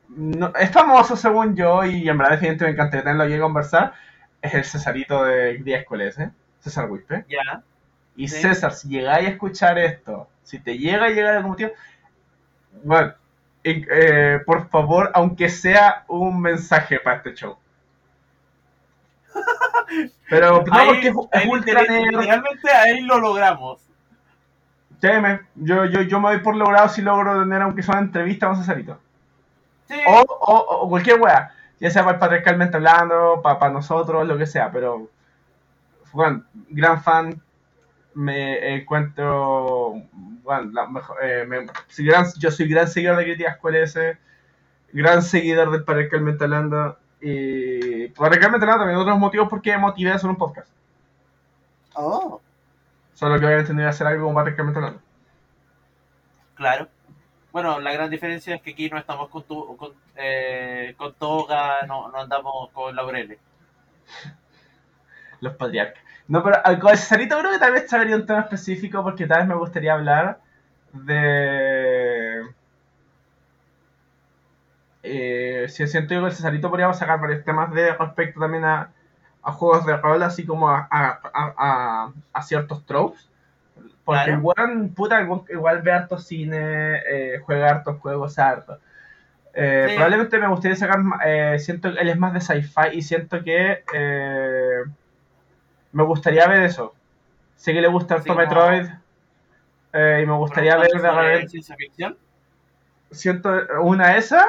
[0.09, 3.95] no- es famoso según yo y en verdad definitivamente me encantaría tenerlo aquí a conversar.
[4.43, 5.85] Es el Cesarito de Díaz
[6.19, 6.31] ¿eh?
[6.61, 7.25] César Wispe.
[7.29, 7.63] Ya,
[8.17, 8.41] Y Sí.
[8.41, 11.71] César, si llegáis a escuchar esto, si te llega a llegar algún motivo,
[12.85, 13.15] bueno,
[13.65, 17.57] eh, eh, por favor, aunque sea un mensaje para este show.
[20.29, 23.81] Pero no, ahí, porque es, ahí ultra literalmente ahí lo logramos.
[25.01, 28.47] Créeme, yo, yo, yo me doy por logrado si logro tener aunque sea una entrevista
[28.49, 28.99] con Cesarito.
[29.87, 34.47] Sí, O, o, o cualquier wea, ya sea para patriarcalmente hablando, para, nosotros, lo que
[34.47, 35.11] sea, pero
[36.13, 37.41] bueno, gran fan,
[38.15, 39.95] me encuentro,
[40.43, 41.67] bueno, la mejor, eh, me-
[41.99, 44.19] gran- yo soy gran seguidor de Críticas QLS,
[44.93, 50.13] gran seguidor del patriarcalmente hablando, y patriarcalmente hablando también otros motivos por qué me motivé
[50.13, 50.71] a hacer un podcast,
[51.95, 52.41] oh,
[53.15, 55.03] solo que obviamente no iba a hacer algo como patriarcalmente hablando.
[56.55, 56.89] claro.
[57.59, 61.83] Bueno, la gran diferencia es que aquí no estamos con, tu, con, eh, con toga,
[61.89, 63.41] no, no andamos con laureles.
[65.41, 66.03] Los patriarcas.
[66.27, 69.39] No, pero al con Cesarito creo que tal vez traería un tema específico porque tal
[69.41, 70.41] vez me gustaría hablar
[70.93, 72.43] de...
[75.03, 78.91] Eh, si siento yo el Cesarito podríamos sacar varios temas de respecto también a,
[79.43, 83.29] a juegos de rol, así como a- a- a ciertos tropes.
[84.09, 84.39] Porque Claro.
[84.39, 88.79] el weón, puta, igual, igual ve harto cine, eh, juega hartos juegos, harto.
[89.53, 89.95] Eh, Sí.
[89.97, 93.85] Probablemente me gustaría sacar, eh, siento que él es más de sci-fi y siento que
[93.93, 94.79] eh,
[95.93, 96.95] me gustaría ver eso.
[97.57, 98.87] Sé que le gusta harto Sí, Metroid.
[99.93, 102.17] eh, y me gustaría ver de ciencia ficción.
[103.11, 103.51] siento
[103.83, 104.43] una esa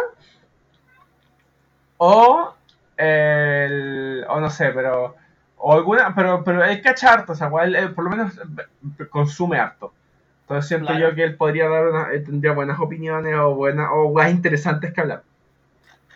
[1.98, 2.54] o
[2.96, 5.16] el, o no sé pero
[5.60, 9.06] o alguna pero pero él cacha harto o sea igual, él, por lo menos eh,
[9.10, 9.94] consume harto
[10.42, 11.10] entonces siento Claro.
[11.10, 14.94] yo que él podría dar una, eh, tendría buenas opiniones o buenas o más interesantes
[14.94, 15.24] que hablar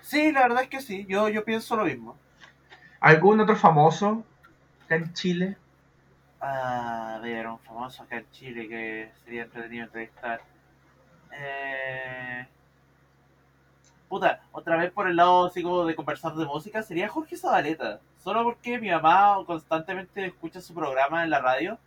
[0.02, 2.18] Sí, la verdad es que sí, yo, yo pienso lo mismo.
[3.00, 4.24] algún otro famoso
[4.86, 5.58] acá en Chile
[6.42, 10.42] A ver, un famoso acá en Chile que sería entretenido entrevistar.
[11.32, 12.46] Eh...
[14.14, 18.00] Puta, otra vez por el lado así como de conversar de música, sería Jorge Zabaleta.
[18.24, 21.80] Solo porque mi mamá constantemente escucha su programa en la radio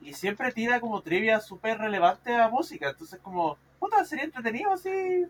[0.00, 2.88] y siempre tira como trivia súper relevante a música.
[2.88, 5.26] Entonces como, puta, sería entretenido así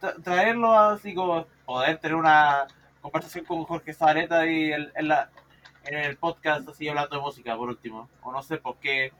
[0.00, 2.66] tra- traerlo así como poder tener una
[3.02, 5.28] conversación con Jorge Zabaleta y en, la,
[5.84, 8.08] en el podcast así hablando de música por último.
[8.22, 9.12] O no sé por qué,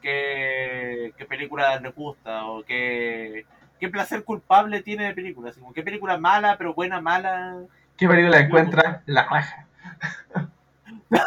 [0.00, 3.46] qué, qué película les gusta o qué,
[3.82, 5.50] qué placer culpable tiene de película.
[5.50, 7.62] Así como qué película mala pero buena, mala.
[7.96, 9.02] ¿qué película encuentra?
[9.06, 9.66] La raja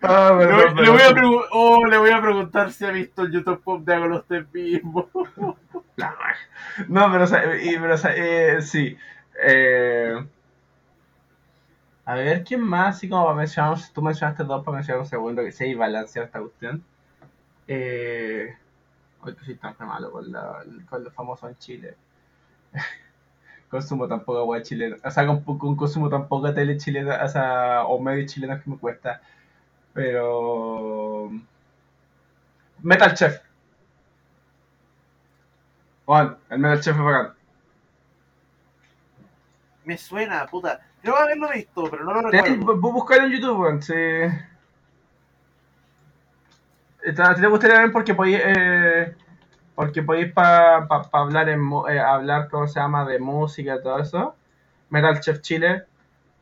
[0.00, 1.22] Ah, Le, perdón, le voy a perdón.
[1.22, 5.08] pregu- oh, le voy a preguntar si ha visto el YouTube Pop de usted mismo.
[5.96, 6.40] La raja.
[6.88, 8.96] No, pero, o sea, y- pero, o sea, eh, sí.
[9.42, 10.14] Eh,
[12.06, 12.96] a ver, ¿quién más?
[12.96, 16.24] Así como mencionar, tú mencionaste dos para mencionar un segundo, que sí hay balance a
[16.24, 16.82] esta cuestión.
[17.68, 18.54] Eh,
[19.24, 21.96] hoy que soy tan malo con, la, con los famosos en Chile.
[23.70, 24.96] consumo tampoco agua chilena.
[25.04, 28.76] O sea, con, con consumo tampoco tele chilena, o sea, o medio chilena que me
[28.78, 29.20] cuesta.
[29.92, 31.30] Pero...
[32.82, 33.40] Metal Chef.
[36.04, 37.32] Juan, el Metal Chef es bacán.
[39.84, 40.80] Me suena, puta.
[41.02, 42.56] Creo haberlo visto, pero no lo recuerdo.
[42.64, 43.94] bu- Buscar en YouTube, weón, sí.
[47.04, 49.14] Te, te gustaría ver porque podéis, eh,
[49.74, 53.04] porque podéis para pa, pa hablar en eh, hablar, ¿cómo se llama?
[53.04, 54.34] De música y todo eso.
[54.90, 55.84] Metal Chef Chile.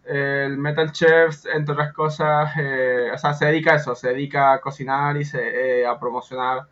[0.05, 4.53] El Metal Chef, entre otras cosas, eh, o sea, se dedica a eso, se dedica
[4.53, 6.67] a cocinar y se, a promocionar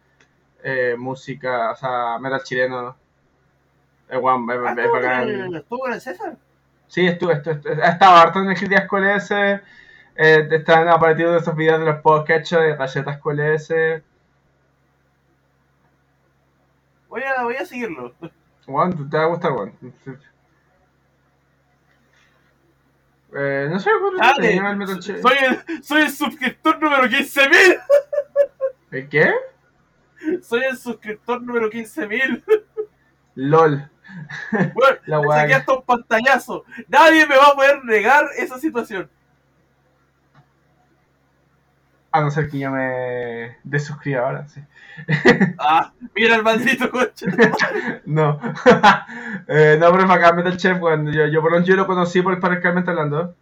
[0.98, 2.96] música, o sea, metal chileno.
[4.09, 5.29] Es- Ah, es ¿Estuvo bacán.
[5.29, 6.37] el- estuvo con el César?
[6.88, 7.61] Sí, estuve, estuve,
[8.00, 9.62] harto en el.
[10.16, 14.03] Eh, están apareciendo esos videos de los podcasts de Galletas School S.
[17.09, 18.14] Voy a, voy a seguirlo.
[18.66, 19.73] Juan, te va a gustar, Juan.
[23.33, 25.20] Eh, no sé cuánto Dale, tenía el Metal Chef.
[25.23, 27.81] soy el, soy el suscriptor número 15.000.
[28.90, 29.33] ¿El qué?
[30.42, 32.42] Soy el suscriptor número 15.000.
[33.37, 33.88] LOL.
[34.75, 36.64] Bueno, La me weá saqué que- hasta un pantallazo.
[36.88, 39.09] Nadie me va a poder negar esa situación.
[42.12, 44.61] A no ser que yo me desuscriba ahora, sí.
[45.59, 47.27] Ah, mira el maldito coche.
[48.05, 48.40] No.
[49.49, 51.87] eh, no, pero es bacán Metal Chef, bueno, yo, yo por lo menos yo lo
[51.87, 53.35] conocí por el Carmen hablando.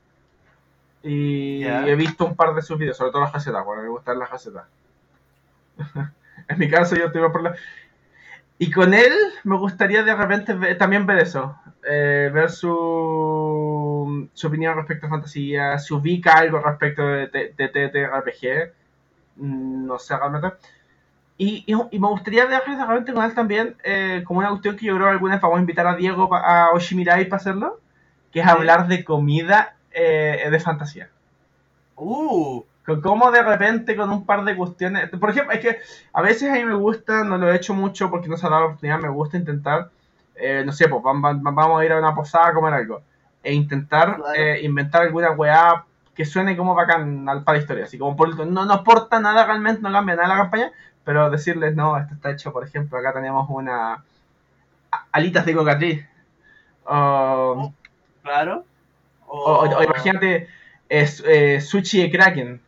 [1.03, 4.19] Y he visto un par de sus videos, sobre todo las casetas, bueno, me gustan
[4.19, 4.65] las casetas.
[6.49, 7.55] en mi caso yo estoy por la...
[8.59, 9.13] Y con él
[9.45, 11.57] me gustaría de repente ver- también ver eso,
[11.89, 12.69] eh, ver su,
[14.35, 18.73] su opinión respecto a fantasía, si ubica algo respecto de, TTRPG,
[19.37, 20.53] mm, no sé realmente.
[21.39, 24.77] Y, y, y me gustaría dejar de repente con él también, eh, como una cuestión
[24.77, 27.37] que yo creo que alguna vez vamos a invitar a Diego, pa- a Oshimirai para
[27.41, 27.81] hacerlo,
[28.33, 28.51] que es Sí.
[28.51, 31.11] hablar de comida eh, de fantasía.
[31.97, 35.11] Uh, Con cómo de repente con un par de cuestiones.
[35.11, 35.79] Por ejemplo, es que
[36.13, 38.51] a veces a mí me gusta, no lo he hecho mucho porque no se ha
[38.51, 39.91] dado la oportunidad, me gusta intentar,
[40.37, 43.03] eh, no sé, pues vam- vam- vamos a ir a una posada a comer algo.
[43.43, 44.35] E intentar Claro.
[44.35, 47.85] eh, inventar alguna weá que suene como bacán al para la historia.
[47.85, 50.73] Así como por- no, no aporta nada realmente, no cambia nada la campaña,
[51.05, 53.93] pero decirles, no, esto está hecho, por ejemplo, acá tenemos una
[54.91, 56.05] a- alitas de cocatriz.
[56.85, 57.73] O,
[58.23, 58.65] claro.
[59.27, 60.49] o- o- o imagínate
[60.89, 62.61] es, eh, sushi de kraken.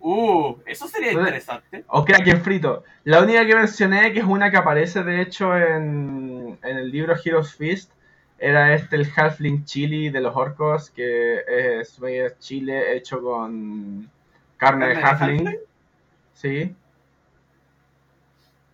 [0.00, 1.84] Uh, eso sería interesante.
[1.88, 2.84] O Kraken frito.
[3.02, 7.14] La única que mencioné, que es una que aparece de hecho en, en el libro
[7.22, 7.90] Heroes Feast,
[8.38, 11.42] era este, el Halfling Chili de los orcos, que
[11.80, 14.10] es medio chile hecho con
[14.56, 15.46] carne de ¿Carne de Halfling.
[15.46, 15.60] halfling?
[16.34, 16.74] Sí.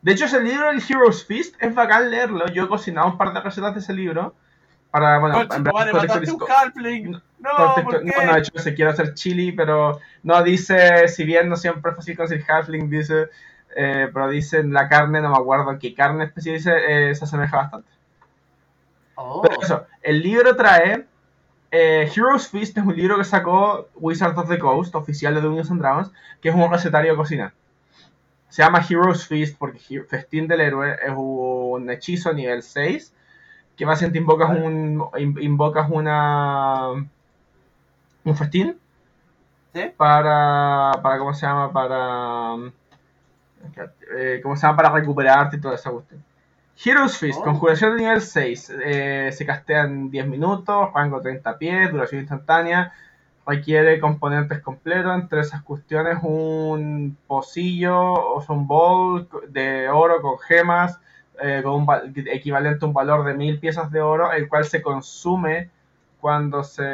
[0.03, 2.47] De hecho, ese libro, el Heroes Feast, es bacán leerlo.
[2.49, 4.35] Yo he cocinado un par de recetas de ese libro.
[4.91, 7.13] Para, bueno, en mataste un halfling.
[7.39, 8.27] No, Contexto- ¿por qué?
[8.27, 11.97] no, de hecho, se quiere hacer chili, pero no dice, si bien no siempre es
[11.97, 13.29] fácil conseguir halfling, dice,
[13.77, 17.57] eh, pero dice la carne, no me acuerdo qué carne especial dice, eh, se asemeja
[17.57, 17.89] bastante.
[19.17, 21.07] Oh, Pero eso, el libro trae,
[21.71, 25.71] eh, Heroes Feast es un libro que sacó Wizards of the Coast, oficial de Dungeons
[25.71, 27.55] and Dragons, que es un recetario de cocina.
[28.49, 33.15] Se llama Heroes Feast porque He- Festín del Héroe es un hechizo nivel 6
[33.77, 36.91] que básicamente invocas un in- invocas una
[38.25, 38.79] un festín
[39.75, 39.93] ¿Sí?
[39.97, 42.57] para para cómo se llama para
[44.17, 46.23] eh, cómo se llama para recuperarte y toda esa cuestión.
[46.77, 47.45] Heroes Feast, Oh.
[47.45, 52.93] conjuración de nivel 6, eh, se castea en 10 minutos, rango 30 pies, duración instantánea,
[53.47, 60.99] requiere componentes completos, entre esas cuestiones un pocillo o un bowl de oro con gemas,
[61.41, 64.65] eh, con un val- equivalente a un valor de 1000 piezas de oro, el cual
[64.65, 65.71] se consume
[66.21, 66.85] cuando se,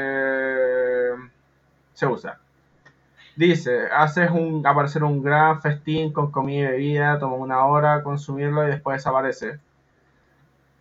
[1.94, 2.38] se usa.
[3.36, 8.64] Dice, haces un, aparecer un gran festín con comida y bebida, toma una hora consumirlo
[8.64, 9.58] y después desaparece.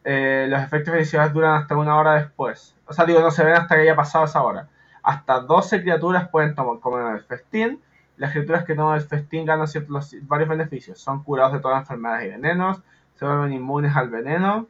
[0.04, 2.76] Eh, los efectos adicionales duran hasta una hora después.
[2.86, 4.70] O sea, digo, no se ven hasta que haya pasado esa hora.
[5.04, 7.82] Hasta 12 criaturas pueden tomar, comer el festín.
[8.18, 11.00] Las criaturas que toman el festín ganan ciertos, varios beneficios.
[11.00, 12.82] Son curados de todas las enfermedades y venenos,
[13.16, 14.68] se vuelven inmunes al veneno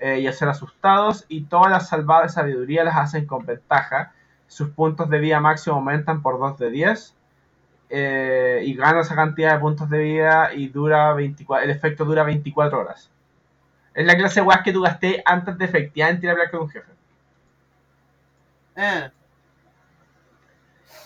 [0.00, 1.26] eh, y a ser asustados.
[1.28, 4.14] Y todas las salvadas de sabiduría las hacen con ventaja.
[4.48, 7.16] Sus puntos de vida máximo aumentan por 2 de 10.
[7.90, 12.24] eh, y gana esa cantidad de puntos de vida y dura 24, el efecto dura
[12.24, 13.11] 24 horas.
[13.94, 16.60] Es la clase de weas que tú gasté antes de efectivamente ir a hablar con
[16.62, 16.92] un jefe.
[18.76, 19.10] Eh,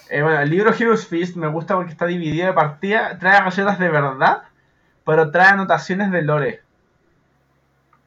[0.09, 3.19] Eh, bueno, el libro Heroes Feast me gusta porque está dividido de partida.
[3.19, 4.45] Trae recetas de verdad,
[5.05, 6.65] pero trae anotaciones de lore.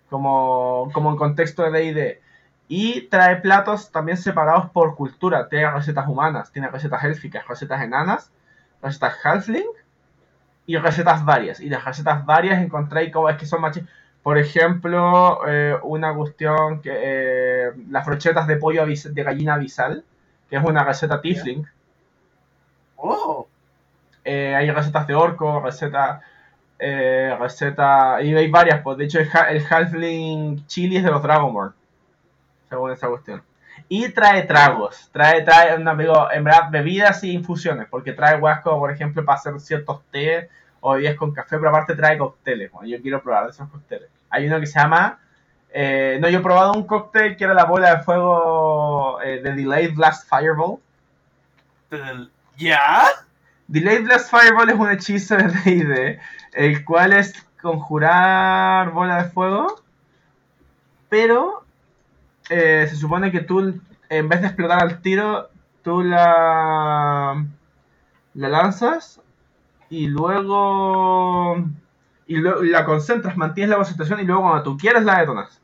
[0.10, 2.22] Como, como en contexto de DD.
[2.68, 5.48] Y trae platos también separados por cultura.
[5.50, 8.32] Tiene recetas humanas, tiene recetas élficas, recetas enanas,
[8.82, 9.66] recetas halfling
[10.66, 11.60] y recetas varias.
[11.60, 13.82] Y las recetas varias encontré como es que son machi.
[14.30, 20.04] Por ejemplo, eh, una cuestión que eh, las brochetas de pollo de gallina abisal,
[20.50, 21.66] que es una receta tiefling.
[22.98, 23.48] oh,
[24.26, 26.22] Eh, hay recetas de orco, recetas.
[27.40, 28.22] Receta.
[28.22, 31.74] Y hay varias, pues de hecho el, ha- el Halfling Chili es de los Dragonborn.
[32.70, 33.44] Según esa cuestión.
[33.90, 35.10] Y trae tragos.
[35.12, 37.88] Trae, trae una, digo, en verdad, bebidas y infusiones.
[37.90, 40.50] Porque trae weas como, por ejemplo, para hacer ciertos té
[40.82, 42.72] o bebidas con café, pero aparte trae cócteles.
[42.72, 44.10] Bueno, yo quiero probar de esos cócteles.
[44.30, 45.20] Hay uno que se llama.
[45.72, 49.54] eh, no, yo he probado un cóctel que era la bola de fuego eh, de
[49.54, 50.80] Delayed Blast Fireball.
[52.58, 53.06] ¿Ya?
[53.68, 56.20] Delayed Blast Fireball es un hechizo de D&D,
[56.54, 59.82] el cual es conjurar bola de fuego,
[61.10, 61.64] pero
[62.50, 65.50] eh, se supone que tú, en vez de explotar al tiro,
[65.84, 67.46] tú la,
[68.34, 69.22] la lanzas
[69.90, 71.58] y luego
[72.30, 75.60] y luego la concentras, mantienes la concentración y luego cuando tú quieras la detonas.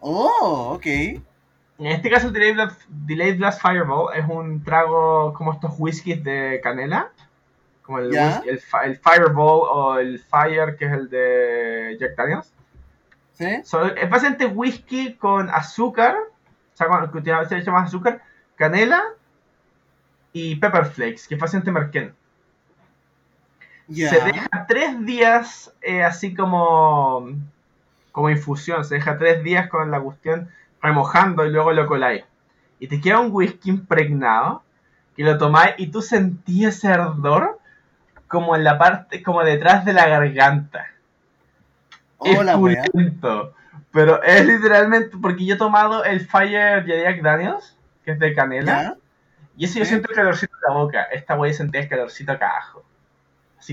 [0.00, 0.86] Oh, ok.
[0.86, 6.22] En este caso, el Delayed Blast, Delayed Blast Fireball es un trago como estos whiskies
[6.22, 7.10] de canela.
[7.82, 12.16] Como el, whisky- el, fi- el Fireball o el Fire, que es el de Jack
[12.16, 12.52] Daniels.
[13.32, 13.60] ¿Sí?
[13.64, 18.22] So, es básicamente whisky con azúcar, o sea, con, se echa más azúcar,
[18.56, 19.02] canela
[20.32, 22.14] y pepper flakes, que es básicamente merquén.
[23.88, 27.28] Se deja tres días eh, así como,
[28.12, 30.48] como infusión, se deja tres días con la cuestión
[30.82, 32.24] remojando y luego lo coláis.
[32.80, 34.62] Y te queda un whisky impregnado
[35.16, 37.58] que lo tomáis y tú sentías ese ardor
[38.28, 40.86] como en la parte, como detrás de la garganta.
[42.18, 42.82] Hola, es wea.
[42.84, 43.54] pulento,
[43.92, 48.34] pero es literalmente porque yo he tomado el Fire de Jack Daniels, que es de
[48.34, 48.94] canela, ¿Ya?
[49.56, 49.90] y eso yo Sí.
[49.90, 51.02] siento el calorcito en la boca.
[51.04, 52.82] Esta wey sentía el calorcito acá abajo.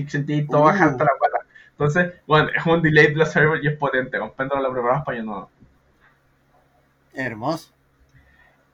[0.02, 0.64] Que sentí todo Uh.
[0.64, 1.38] bajando la pata.
[1.70, 4.18] Entonces, bueno, es un delayed blast Fireball y es potente.
[4.18, 5.48] Comprendo lo preparado para yo no.
[7.14, 7.70] Hermoso.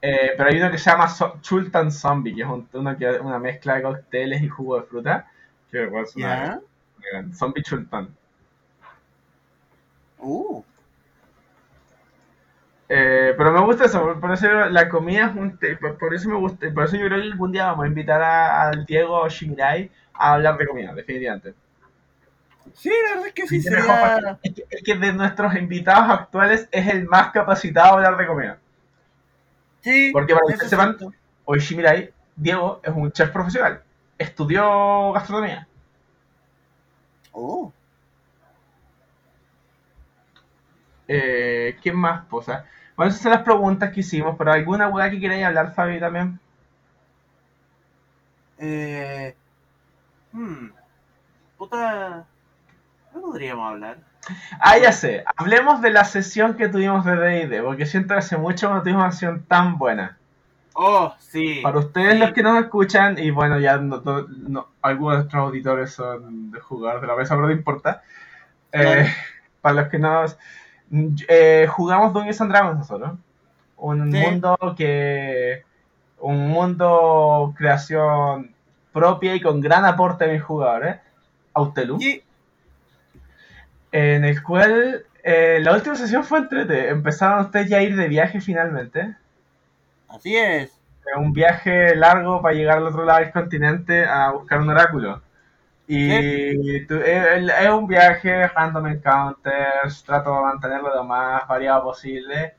[0.02, 3.06] Eh, pero hay uno que se llama so Chultan Zombie, que es un- uno que,
[3.20, 5.26] una mezcla de cócteles y jugo de fruta.
[5.70, 6.60] Que igual es una-
[7.34, 8.08] Zombie Chultan.
[10.20, 10.62] Uh,
[12.88, 15.56] Eh, pero me gusta eso, por- eso la comida es un
[15.98, 18.62] por, eso me gusta, por eso yo creo que algún día vamos a invitar a-
[18.68, 19.88] al Diego Shimirai
[20.20, 21.54] a hablar de comida, definitivamente.
[22.74, 24.36] sí, la verdad es que sí sería...
[24.42, 28.26] Es que, es que de nuestros invitados actuales es el más capacitado a hablar de
[28.26, 28.58] comida.
[29.82, 31.14] Sí, Porque para que sepan- siento.
[31.44, 33.82] Hoy Shimirai, Diego, es un chef profesional.
[34.18, 35.66] Estudió gastronomía.
[37.34, 37.72] Oh,
[41.08, 42.66] Eh, ¿Qué más, posa?
[42.96, 46.38] Bueno, esas son las preguntas que hicimos, pero ¿alguna hueá que queráis hablar, Fabi, también?
[48.58, 49.34] eh...
[50.32, 50.68] Hmm.
[51.58, 52.24] Puta...
[53.12, 53.98] ¿Qué podríamos hablar?
[54.60, 55.24] Ah, ya sé.
[55.36, 58.82] Hablemos de la sesión que tuvimos de D&D, porque siento que hace mucho que no
[58.82, 60.16] tuvimos una sesión tan buena.
[60.74, 61.60] Oh, sí.
[61.62, 62.18] Para ustedes Sí.
[62.20, 66.60] los que nos escuchan, y bueno, ya no, no- algunos de nuestros auditores son de
[66.60, 68.02] jugadores de la mesa, pero no importa.
[68.72, 69.12] Eh,
[69.60, 70.38] para los que nos...
[71.28, 73.18] eh, jugamos Dungeons and Dragons nosotros.
[73.76, 74.18] Un Sí.
[74.18, 75.64] mundo que...
[76.20, 78.54] Un mundo creación
[78.92, 80.96] propia y con gran aporte de mis jugadores.
[81.54, 82.00] Autelum.
[82.00, 82.22] Y-
[83.92, 86.88] En el cual eh, la última sesión fue entrete.
[86.88, 89.16] Empezaron ustedes ya a ir de viaje finalmente.
[90.08, 90.70] Así es.
[90.70, 95.20] Es un viaje largo para llegar al otro lado del continente a buscar un oráculo.
[95.88, 102.54] Y tú- es, es un viaje, random encounters, trato de mantenerlo lo más variado posible.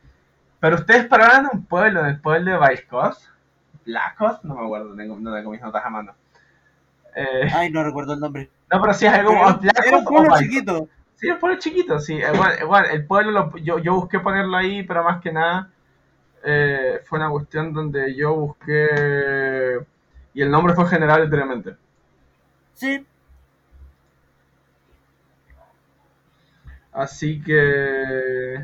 [0.59, 3.29] Pero ustedes pararon en un pueblo, en el pueblo de Vaiscos.
[3.86, 6.13] Blacos, no me acuerdo, tengo, no tengo mis notas a mano.
[7.16, 8.49] Eh, Ay, no recuerdo el nombre.
[8.72, 10.89] no, pero sí es algo como Blacos Era un pueblo chiquito.
[11.16, 12.16] Sí, un pueblo chiquito, sí.
[12.16, 12.24] Eh,
[12.59, 15.70] eh, bueno, el pueblo, lo- yo, yo busqué ponerlo ahí, pero más que nada
[16.43, 19.80] eh, fue una cuestión donde yo busqué...
[20.34, 21.76] Y el nombre fue general literalmente.
[22.74, 23.05] Sí.
[26.93, 28.55] Así que...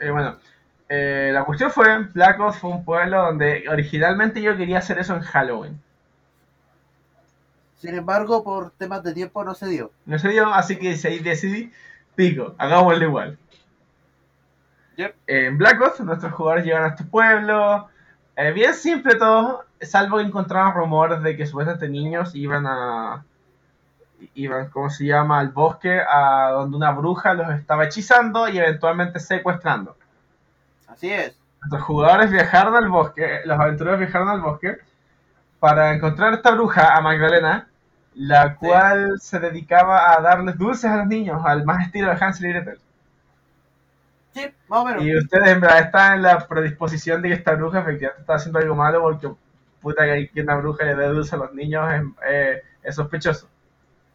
[0.00, 0.36] eh, bueno,
[0.94, 5.22] eh, la cuestión fue, Blacos fue un pueblo donde originalmente yo quería hacer eso en
[5.22, 5.80] Halloween.
[7.78, 9.90] Sin embargo, por temas de tiempo no se dio.
[10.04, 11.72] No se dio, así que ahí decidí,
[12.14, 13.38] pico, hagámoslo igual.
[14.96, 15.14] Yep.
[15.28, 17.88] En Black Ops, nuestros jugadores llegan a este pueblo.
[18.36, 23.24] eh, bien simple todo, salvo que encontraron rumores de que supuestamente niños iban a.
[24.34, 29.20] iban, ¿cómo se llama?, al bosque, a donde una bruja los estaba hechizando y eventualmente
[29.20, 29.96] secuestrando.
[30.92, 31.36] Así es.
[31.60, 34.78] Nuestros jugadores viajaron al bosque, los aventureros viajaron al bosque
[35.58, 37.68] para encontrar a esta bruja, a Magdalena,
[38.14, 42.46] la cual se dedicaba a darles dulces a los niños, al más estilo de Hansel
[42.46, 42.78] y Gretel.
[44.34, 45.02] Sí, más o menos.
[45.04, 48.58] Y ustedes en verdad están en la predisposición de que esta bruja efectivamente está haciendo
[48.58, 49.30] algo malo porque
[49.80, 53.48] puta que que una bruja le dé dulce a los niños es, eh, es sospechoso.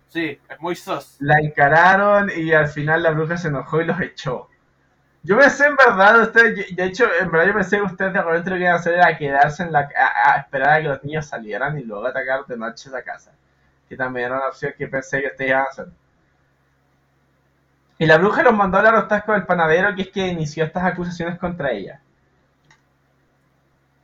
[0.08, 1.16] Sí, es muy sos.
[1.20, 4.50] La encararon y al final la bruja se enojó y los echó.
[5.28, 8.50] Yo pensé en verdad, ustedes, de hecho, en verdad yo pensé que ustedes de repente
[8.50, 11.04] lo que iban a hacer era quedarse en la a, a esperar a que los
[11.04, 13.34] niños salieran y luego atacar de noche esa casa.
[13.90, 15.88] Que también era una opción que pensé que ustedes iban a hacer.
[18.00, 20.28] Y la bruja los mandó a hablar a ustedes con el panadero, que es que
[20.28, 22.02] inició estas acusaciones contra ella.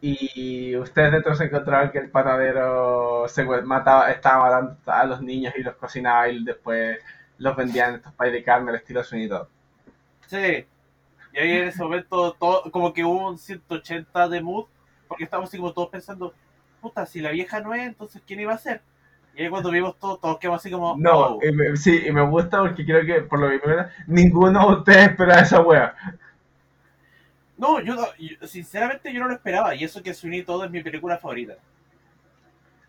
[0.01, 5.53] Y ustedes dentro se encontraron que el panadero se mataba, estaba matando a los niños
[5.57, 6.99] y los cocinaba y después
[7.37, 9.47] los vendían en estos países de carne al estilo Todd.
[10.27, 10.65] Sí.
[11.33, 14.65] Y ahí en ese momento, todo, como que hubo un 180 de mood,
[15.07, 16.33] porque estábamos así como todos pensando,
[16.81, 18.81] puta, si la vieja no es, entonces ¿quién iba a ser?
[19.35, 21.39] Y ahí cuando vimos todo, todos quedamos así como, No, oh.
[21.43, 23.59] y me- sí, y me gusta porque creo que, por lo me
[24.07, 25.95] ninguno de ustedes esperaba esa wea.
[27.57, 30.71] No, yo, no- yo- sinceramente yo no lo esperaba, y eso que Sweeney todo es
[30.71, 31.55] mi película favorita.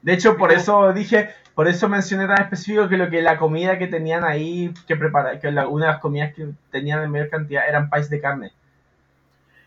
[0.04, 3.78] De hecho, por eso dije, por eso mencioné tan específico que lo que la comida
[3.78, 7.28] que tenían ahí, que prepara, que la- una de las comidas que tenían en mayor
[7.30, 8.52] cantidad eran país de carne.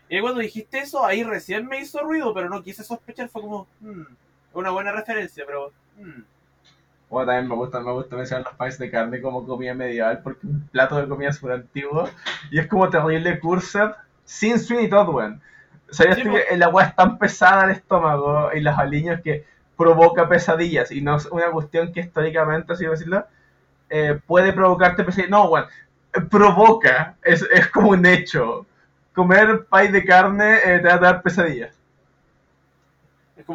[0.08, 3.68] Y cuando dijiste eso, ahí recién me hizo ruido, pero no quise sospechar, fue como,
[3.80, 4.02] hmm,
[4.54, 6.22] una buena referencia, pero, hmm.
[7.10, 10.46] O también me gusta, me gusta mencionar los países de carne como comida medieval, porque
[10.46, 12.08] un plato de comida súper antiguo
[12.50, 13.90] y es como terrible cursed
[14.24, 15.40] sin Sweeney Todd, weón.
[15.90, 16.34] ¿Sabías Sí, tú po.
[16.34, 19.46] que el agua es tan pesada al estómago y los aliños que
[19.78, 23.26] provoca pesadillas y no es una cuestión que históricamente, así decirlo,
[23.90, 25.30] eh, puede provocarte pesadillas?
[25.30, 25.64] No, eh,
[26.30, 28.66] provoca, es, es como un hecho.
[29.14, 31.76] Comer pay de carne eh, te va a dar pesadillas.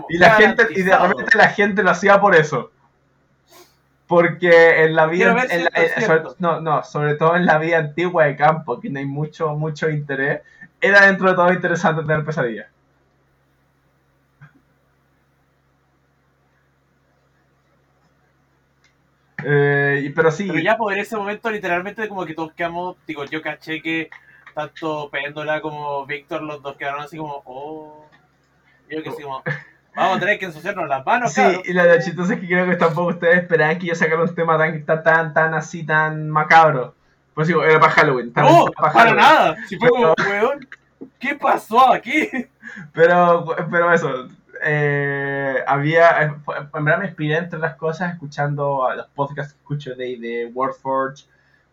[0.09, 2.71] Y la gente, y de repente la gente lo hacía por eso.
[4.07, 7.57] Porque en la vida, si en la- en- sobre- no, no, sobre todo en la
[7.57, 10.41] vida antigua de campo, que no hay mucho, mucho interés,
[10.81, 12.67] era dentro de todo interesante tener pesadillas.
[19.45, 23.41] Eh, pero sí, Pero ya por ese momento literalmente como que todos quedamos, digo, yo
[23.41, 24.09] caché que
[24.53, 28.05] tanto Péndola como Víctor, los dos quedaron así como, oh.
[28.89, 29.41] Yo que así como,
[29.95, 31.61] vamos a tener que ensuciarnos las manos, Sí, cabrón.
[31.65, 34.35] y lo, lo chistoso es que creo que tampoco ustedes esperaban que yo sacara un
[34.35, 36.95] tema tan, tan, tan, así, tan macabro.
[37.33, 38.31] Pues digo, era para Halloween.
[38.35, 39.15] No, para Halloween.
[39.17, 39.55] nada.
[39.67, 40.67] Si fue como, weón,
[41.19, 42.29] ¿qué pasó aquí?
[42.93, 44.27] Pero, pero eso,
[44.63, 46.33] eh, había, eh,
[46.73, 50.51] en verdad me inspiré entre las cosas escuchando a los podcasts que escucho de, de
[50.53, 51.25] Wordforge,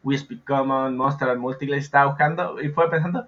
[0.02, 3.26] We Speak Common, Monster and Multiclass, estaba buscando y fue pensando,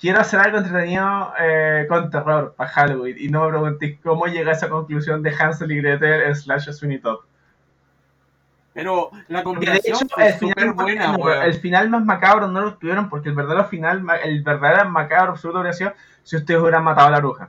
[0.00, 4.50] quiero hacer algo entretenido eh, con terror para Halloween y no me pregunté cómo llegué
[4.50, 7.20] a esa conclusión de Hansel y Gretel slash Sweeney Todd.
[8.72, 10.06] Pero la combinación hecho,
[10.38, 14.42] final, súper buena, el final más macabro no lo tuvieron porque el verdadero final, el
[14.42, 15.94] verdadero macabro absoluto habría sido
[16.24, 17.48] si ustedes hubieran matado a la bruja.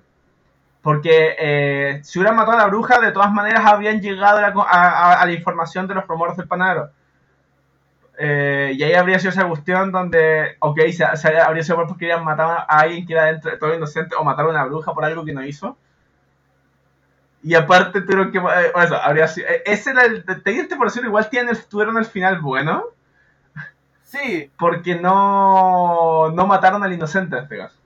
[0.88, 4.54] Porque eh, si hubieran matado a la bruja, de todas maneras habrían llegado a la,
[4.54, 6.92] co- a- a- a la información de los rumores del panadero.
[8.18, 12.24] Eh, y ahí habría sido esa cuestión donde, ok, se, se habría sido porque querían
[12.24, 15.04] matar a alguien que era dentro de todo inocente o matar a una bruja por
[15.04, 15.78] algo que no hizo.
[17.44, 18.38] Y aparte tuvieron que...
[18.40, 19.48] eh, por eso, habría sido...
[19.48, 20.24] eh, Ese era el...
[20.44, 22.86] Teniente por decirlo, igual tienen el- tuvieron el final bueno.
[24.04, 27.78] Sí, Porque no, no mataron al inocente en este caso.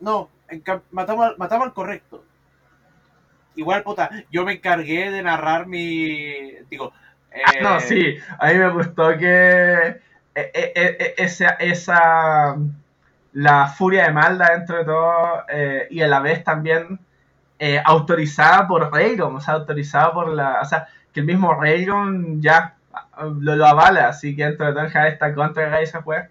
[0.00, 0.28] no,
[0.64, 2.24] cam- matamos, al- correcto.
[3.54, 6.52] Igual, puta, yo me encargué de narrar mi.
[6.70, 6.92] Digo.
[7.32, 9.28] eh, No, sí, a mí me gustó que
[9.84, 10.00] eh,
[10.34, 12.56] eh, eh, esa, esa
[13.32, 16.98] la furia de Malda dentro de todo eh, y a la vez también
[17.58, 22.40] eh, autorizada por Railgun, o sea, autorizada por la, o sea, que el mismo Railgun
[22.42, 22.76] ya
[23.40, 26.30] lo, lo avala, así que dentro de todo el está contra esa juega.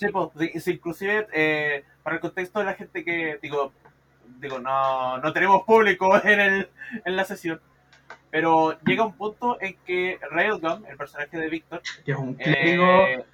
[0.00, 3.72] Sí, pues, inclusive eh, para el contexto de la gente que, digo,
[4.38, 6.70] digo no, no tenemos público en, el,
[7.04, 7.60] en la sesión,
[8.30, 12.86] pero llega un punto en que Railgun, el personaje de Victor, Que es un clérigo
[12.86, 13.24] eh,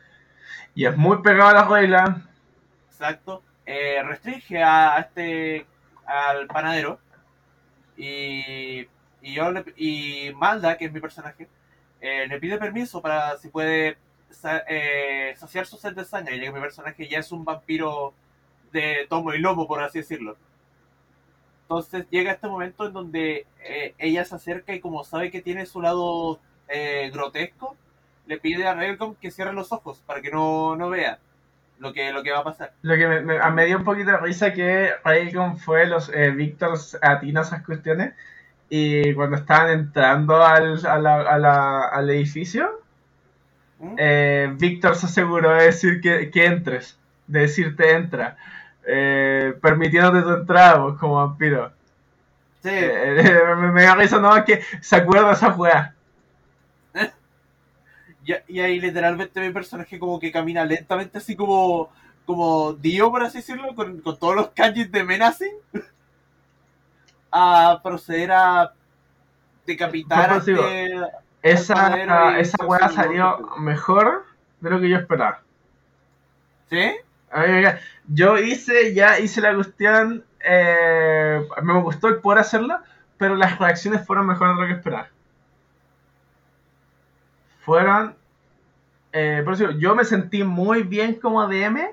[0.74, 2.22] y es muy pegado a la regla.
[2.90, 5.66] exacto, eh, restringe a, a este,
[6.06, 7.00] al panadero
[7.96, 8.80] y,
[9.22, 11.48] y, yo le- y Malda, que es mi personaje,
[12.00, 13.98] eh, le pide permiso para si puede
[14.44, 18.14] eh, saciar su sed de sangre, ya que mi personaje ya es un vampiro
[18.72, 20.36] de tomo y lomo, por así decirlo.
[21.62, 25.66] Entonces llega este momento en donde eh, ella se acerca y como sabe que tiene
[25.66, 27.76] su lado eh, grotesco,
[28.26, 31.18] le pide a Railgun que cierre los ojos para que no, no vea
[31.78, 32.72] lo que, lo que va a pasar.
[32.82, 36.30] Lo que me, me- me dio un poquito de risa que Railgun fue los eh,
[36.30, 38.14] Víctor atina esas cuestiones
[38.68, 42.80] y cuando estaban entrando al, a al edificio,
[43.78, 43.96] ¿Mm?
[43.96, 48.36] eh, Víctor se aseguró de decir que, que entres, de decirte entra,
[48.86, 51.72] eh, permitiéndote tu entrada pues, como vampiro.
[52.62, 55.94] Sí, Eh, me, me da risa no que se acuerda de esa weá.
[58.24, 61.90] y, y ahí literalmente mi personaje como que camina lentamente así como,
[62.24, 65.54] como Dio, por así decirlo, con, con todos los kanjis de Menacing,
[67.32, 68.72] a proceder a
[69.66, 70.40] decapitar a.
[71.42, 74.24] Esa, y esa weá salió mejor
[74.60, 75.42] de lo que yo esperaba.
[76.68, 76.96] ¿Sí?
[78.08, 82.78] Yo hice, ya hice la cuestión, eh, me gustó el poder hacerlo,
[83.18, 85.08] pero las reacciones fueron mejores de lo que esperaba.
[87.64, 88.16] Fueron,
[89.12, 91.88] eh, por eso yo me sentí muy bien como DM,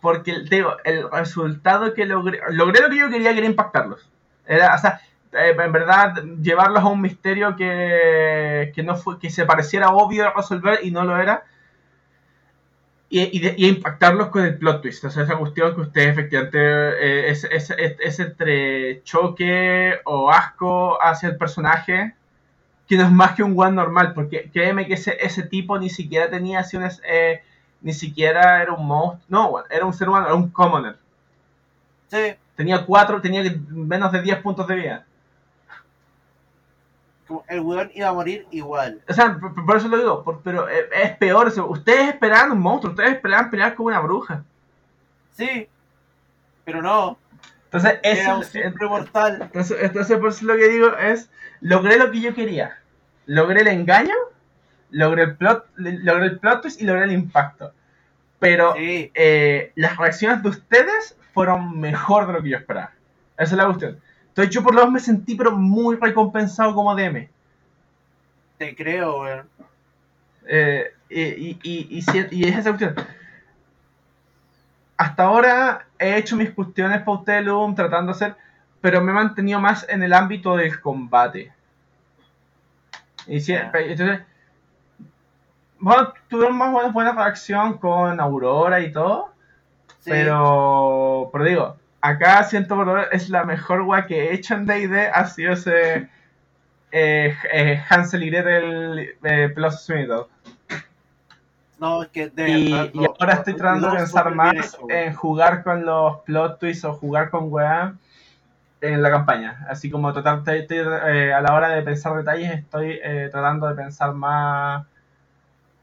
[0.00, 4.08] porque te digo, el resultado que logré, logré lo que yo quería, quería impactarlos.
[4.46, 5.00] Era, o sea,
[5.32, 10.30] en verdad, llevarlos a un misterio que, que no fue, que se pareciera obvio de
[10.30, 11.44] resolver y no lo era
[13.08, 13.20] y,
[13.64, 15.04] y, impactarlos con el plot twist.
[15.04, 20.30] O sea, esa cuestión que ustedes efectivamente eh, es, es, es- es entre choque o
[20.30, 22.14] asco hacia el personaje,
[22.88, 25.90] que no es más que un one normal, porque créeme que ese, ese tipo ni
[25.90, 27.42] siquiera tenía así un es- eh,
[27.82, 30.96] ni siquiera era un monstruo, no, era un ser humano, era un commoner.
[32.08, 32.34] Sí.
[32.54, 35.06] Tenía cuatro, tenía menos de 10 puntos de vida.
[37.48, 39.00] El weón iba a morir igual.
[39.08, 41.66] O sea, por, por eso lo digo, por- pero eh, es peor eso.
[41.66, 44.44] Ustedes esperaban un monstruo, ustedes esperaban pelear con una bruja.
[45.32, 45.68] Sí.
[46.64, 47.18] Pero no.
[47.64, 49.38] Entonces, eso, simple mortal.
[49.42, 51.28] Entonces, entonces, por eso lo que digo es,
[51.60, 52.78] logré lo que yo quería.
[53.26, 54.14] Logré el engaño,
[54.90, 57.72] logré el plot, logré el plot twist y logré el impacto.
[58.38, 59.10] Pero Sí.
[59.14, 62.92] eh, las reacciones de ustedes fueron mejor de lo que yo esperaba.
[63.36, 64.00] Esa es la cuestión.
[64.36, 67.26] Entonces yo por lo menos me sentí pero muy recompensado como DM.
[68.58, 69.48] Te creo, weón.
[70.46, 72.94] Eh, y, y, y, y si- y es esa cuestión.
[74.98, 78.36] Hasta ahora he hecho mis cuestiones Pautelum tratando de hacer,
[78.82, 81.50] pero me he mantenido más en el ámbito del combate.
[83.26, 83.70] Y si- Ya.
[83.74, 84.20] entonces,
[85.78, 89.32] bueno, tuvieron más menos buena reacción con Aurora y todo,
[90.00, 90.10] Sí.
[90.10, 91.76] pero, pero digo,
[92.08, 96.08] acá siento por es la mejor weá que he hecho en D&D, ha sido ese
[96.92, 100.08] eh, eh, Hansel y Gretel eh, Plus Summit.
[101.78, 105.14] No, es que de Y, verdad, y lo- ahora estoy tratando de pensar más en
[105.14, 107.94] jugar con los plot twists o jugar con weá
[108.80, 109.66] en la campaña.
[109.68, 113.00] Así como tratar de- estoy, eh, a la hora de pensar detalles estoy
[113.30, 114.86] tratando de pensar más,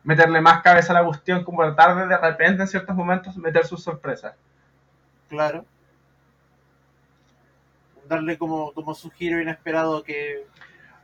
[0.03, 3.65] meterle más cabeza a la cuestión, como tratar de de repente en ciertos momentos meter
[3.65, 4.33] sus sorpresas.
[5.29, 5.65] Claro.
[8.07, 10.45] Darle como, como su giro inesperado que.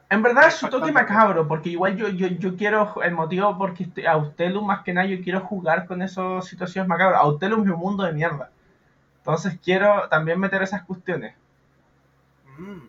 [0.10, 3.58] En verdad es su Bastante toque macabro, porque igual yo, yo, yo quiero, el motivo
[3.58, 7.22] porque este- Autelum más que nada yo quiero jugar con esas situaciones macabras.
[7.22, 8.50] Autelum es un mundo de mierda.
[9.20, 11.36] Entonces quiero también meter esas cuestiones.
[12.58, 12.88] Mm.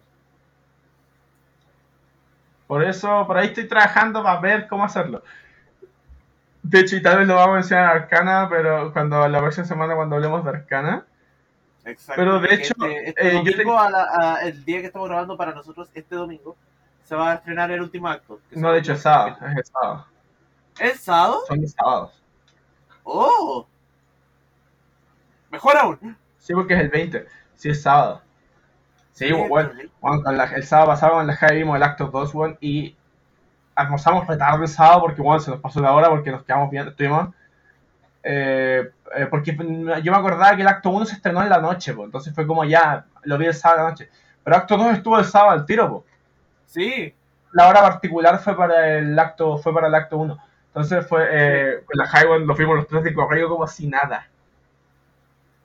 [2.67, 5.23] Por eso, por ahí estoy trabajando para ver cómo hacerlo.
[6.63, 9.67] De hecho, y tal vez lo vamos a mencionar en Arcana, pero cuando la próxima
[9.67, 11.05] semana cuando hablemos de Arcana.
[11.85, 12.21] Exacto.
[12.23, 15.09] Pero de hecho, este, este eh, yo domingo, a la- a- el día que estamos
[15.09, 16.57] grabando para nosotros, este domingo,
[17.05, 18.39] se va a estrenar el último acto.
[18.53, 19.37] No, de hecho, es sábado.
[19.47, 20.07] Es el sábado.
[20.79, 21.41] ¿Es sábado?
[21.49, 22.23] Son los sábados.
[23.03, 23.67] ¡Oh!
[25.51, 26.17] Mejor aún.
[26.39, 27.27] Sí, porque es el 20.
[27.57, 28.23] Sí, es sábado.
[29.13, 29.73] Sí, bueno,
[30.55, 32.97] el sábado pasado con la Javi vimos el acto 2, weón, y
[33.75, 36.91] almorzamos retardo el sábado porque, bueno, se nos pasó la hora porque nos quedamos viendo,
[36.93, 37.35] estuvimos...
[38.23, 41.95] eh, eh, porque yo me acordaba que el acto 1 se estrenó en la noche,
[41.95, 44.11] pues, entonces fue como ya, lo vi el sábado en la noche.
[44.45, 46.05] Pero acto 2 estuvo el sábado al tiro, pues.
[46.67, 47.15] Sí,
[47.53, 50.39] La hora particular fue para el acto fue para el acto 1.
[50.69, 54.29] Entonces fue, eh, con la weón, lo fuimos los tres de correo como si nada.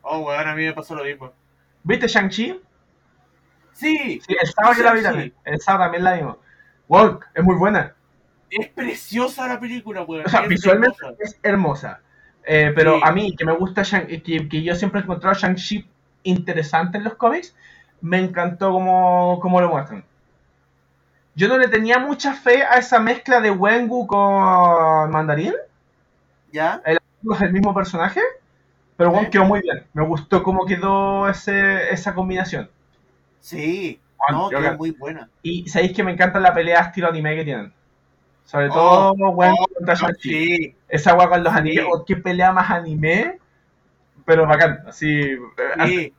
[0.01, 1.31] Oh, weón, a mí me pasó lo mismo.
[1.83, 2.59] ¿Viste Shang-Chi?
[3.71, 5.33] Sí, Sí, el sábado la vi también.
[5.43, 6.37] El sábado también la vimos.
[6.87, 7.93] Wow, es muy buena.
[8.49, 10.25] es preciosa la película, weón.
[10.25, 11.23] O sea, es visualmente hermosa.
[11.23, 12.01] es hermosa.
[12.47, 13.01] Eh, pero Sí.
[13.03, 15.87] a mí, que me gusta, Shang- que, que yo siempre he encontrado Shang-Chi
[16.23, 17.55] interesante en los cómics,
[18.01, 20.05] me encantó como, como lo muestran.
[21.35, 25.53] Yo no le tenía mucha fe a esa mezcla de Wengu con Mandarín,
[26.51, 26.81] ¿Ya?
[26.85, 28.21] es el mismo personaje,
[28.97, 29.85] pero bueno, quedó muy bien.
[29.93, 32.69] Me gustó cómo quedó ese, esa combinación.
[33.39, 33.99] Sí.
[34.27, 35.29] No, quedó muy buena.
[35.43, 37.73] Y sabéis que me encanta la pelea estilo anime que tienen.
[38.45, 40.31] Sobre Oh, todo Wengu oh, contra Shang-Chi.
[40.31, 41.59] Sí, Esa agua con los Sí.
[41.59, 43.39] animes, o qué pelea más anime,
[44.25, 45.09] pero bacán, así.
[45.21, 45.37] eh,
[45.87, 46.13] sí.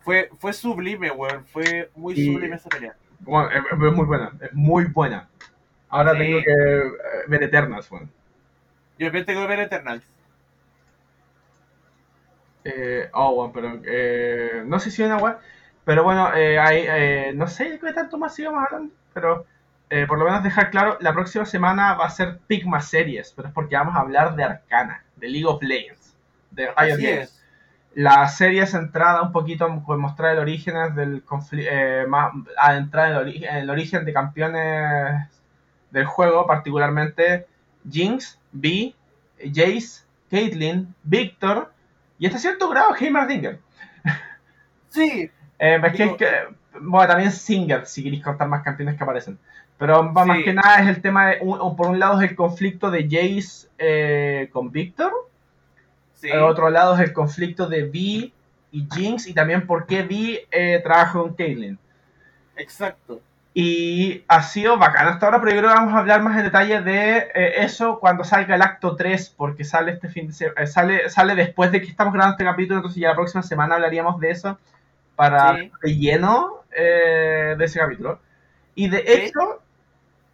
[0.00, 1.44] Fue, fue sublime, weón.
[1.46, 2.94] Fue muy Y- sublime esa pelea.
[3.20, 5.28] bueno, es, es muy buena, es muy buena.
[5.88, 6.18] Ahora Sí.
[6.18, 6.92] tengo que eh,
[7.28, 8.08] ver Eternals, bueno.
[8.98, 10.04] Yo también tengo que ver Eternals.
[12.64, 15.40] Eh, oh, bueno, pero eh, no sé si una agua,
[15.84, 19.46] pero bueno, eh, hay, eh, no sé qué tanto más sigamos hablando, pero
[19.90, 23.48] eh, por lo menos dejar claro, la próxima semana va a ser Pigma Series, pero
[23.48, 26.14] es porque vamos a hablar de Arcana, de League of Legends,
[26.50, 27.02] de Riot Games.
[27.30, 27.44] es.
[27.94, 31.70] La serie centrada un poquito en mostrar el origen del conflicto,
[32.60, 35.28] a entrar en el, ori- el origen de campeones
[35.90, 37.46] del juego, particularmente
[37.90, 38.94] Jinx, Vi,
[39.38, 41.72] Jace, Caitlyn, Victor
[42.18, 43.58] y hasta cierto grado Heimerdinger.
[44.90, 45.30] Sí,
[45.60, 49.02] Eh, es que, Digo- es que- bueno, también Singer, si queréis contar más campeones que
[49.02, 49.36] aparecen.
[49.78, 52.90] Pero más que nada es el tema, de, un- por un lado es el conflicto
[52.90, 55.12] de Jace eh, con Victor,
[56.14, 56.28] sí.
[56.30, 58.32] por otro lado es el conflicto de Vi
[58.72, 61.78] y Jinx y también por qué Vi eh, trabaja con Caitlyn.
[62.56, 63.20] Exacto.
[63.54, 66.44] Y ha sido bacán hasta ahora, pero yo creo que vamos a hablar más en
[66.44, 70.52] detalle de eh, eso cuando salga el acto 3, porque sale este fin de se-
[70.56, 73.76] eh, sale, sale después de que estamos grabando este capítulo, entonces ya la próxima semana
[73.76, 74.58] hablaríamos de eso
[75.16, 75.72] para Sí.
[75.82, 78.20] de lleno eh, de ese capítulo.
[78.76, 79.60] Y de hecho,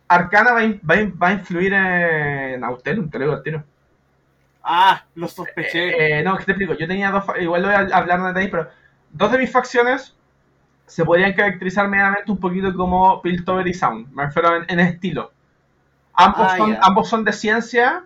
[0.09, 3.37] Arcana va, a in- va a in- va a influir en Autelum, te lo digo
[3.37, 3.65] al tiro.
[4.63, 6.19] Ah, lo sospeché.
[6.21, 6.75] Eh, no, que te explico.
[6.75, 7.25] Yo tenía dos.
[7.41, 8.69] Igual lo voy a hablar en detalle, pero
[9.11, 10.17] dos de mis facciones
[10.87, 14.13] se podrían caracterizar medianamente un poquito como Piltover y Sound.
[14.13, 15.33] Me refiero en, en estilo.
[16.15, 18.05] Ambos, Ah, son, ambos son de ciencia,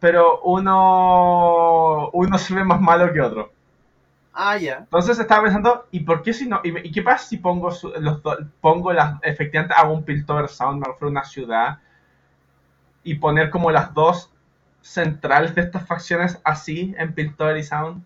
[0.00, 3.52] pero uno, uno se ve más malo que otro.
[4.38, 4.78] Ah, ya.
[4.78, 6.60] Entonces estaba pensando, ¿y por qué si no?
[6.64, 10.80] ¿Y, qué pasa si pongo su- los do- pongo las, efectivamente hago un Piltover Sound,
[10.80, 11.78] me refiero a una ciudad,
[13.02, 14.32] y poner como las dos
[14.82, 18.04] centrales de estas facciones así en Piltover y Sound?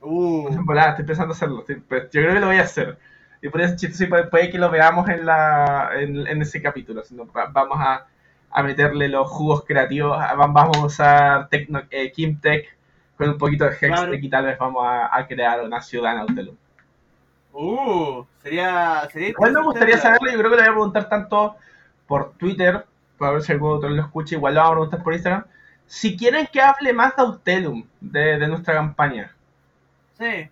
[0.00, 1.60] Uh, estoy pensando hacerlo.
[1.60, 2.98] estoy- pues, yo creo que lo voy a hacer.
[3.42, 6.62] Y por eso chistoso, y puede, puede que lo veamos en, la, en, en ese
[6.62, 7.02] capítulo.
[7.04, 8.06] Si no, va- vamos a,
[8.50, 10.16] a meterle los jugos creativos.
[10.36, 12.75] Vamos a usar Tecno, eh, Kimtech
[13.16, 16.18] con un poquito de Hextech y tal vez vamos a, a crear una ciudad en
[16.20, 16.56] Autelum.
[17.52, 20.30] uh, sería, sería Igual me gustaría saberlo.
[20.30, 21.56] Yo creo que le voy a preguntar tanto
[22.06, 22.86] por Twitter,
[23.18, 24.34] para ver si algún otro lo escucha.
[24.36, 25.44] Igual lo vamos a preguntar por Instagram.
[25.86, 29.36] Si quieren que hable más de Autelum, de, de nuestra campaña.
[30.18, 30.50] Sí,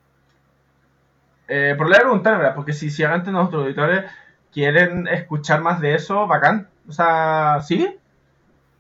[1.49, 2.55] Eh, pero le voy a preguntar, ¿verdad?
[2.55, 4.11] Porque si, si antes nuestros auditores
[4.53, 6.69] quieren escuchar más de eso, bacán.
[6.89, 7.89] O sea, ¿sí?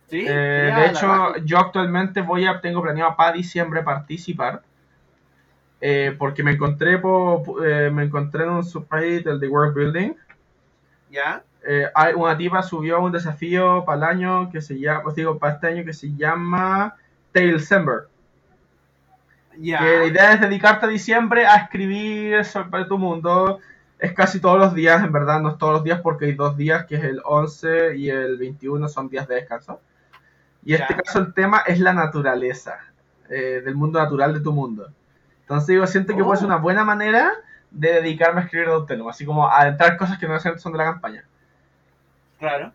[0.07, 0.25] Sí.
[0.27, 4.63] Eh, de hecho, yo actualmente voy a, tengo planeado para diciembre participar.
[5.81, 10.15] eh, porque me encontré po- eh, me encontré en un subreddit del The World Building.
[11.11, 11.45] ¿Ya?
[11.67, 15.39] Eh, hay una tipa subió un desafío para el año que se llama, os digo,
[15.39, 16.97] para este año que se llama
[17.33, 18.09] Tailsember.
[19.59, 19.79] Ya.
[19.79, 23.61] Que la idea es dedicarte a diciembre a escribir sobre tu mundo
[23.99, 26.57] es casi todos los días, en verdad no es todos los días porque hay dos
[26.57, 29.81] días, que es el 11 y el 21 son días de descanso.
[30.65, 32.79] Y en este caso el tema es la naturaleza,
[33.29, 34.89] eh, del mundo natural de tu mundo.
[35.43, 36.27] Entonces digo, siento que Oh.
[36.27, 37.33] puede ser una buena manera
[37.71, 40.85] de dedicarme a escribir Doctelum, así como a adentrar cosas que no son de la
[40.85, 41.25] campaña.
[42.39, 42.73] Claro.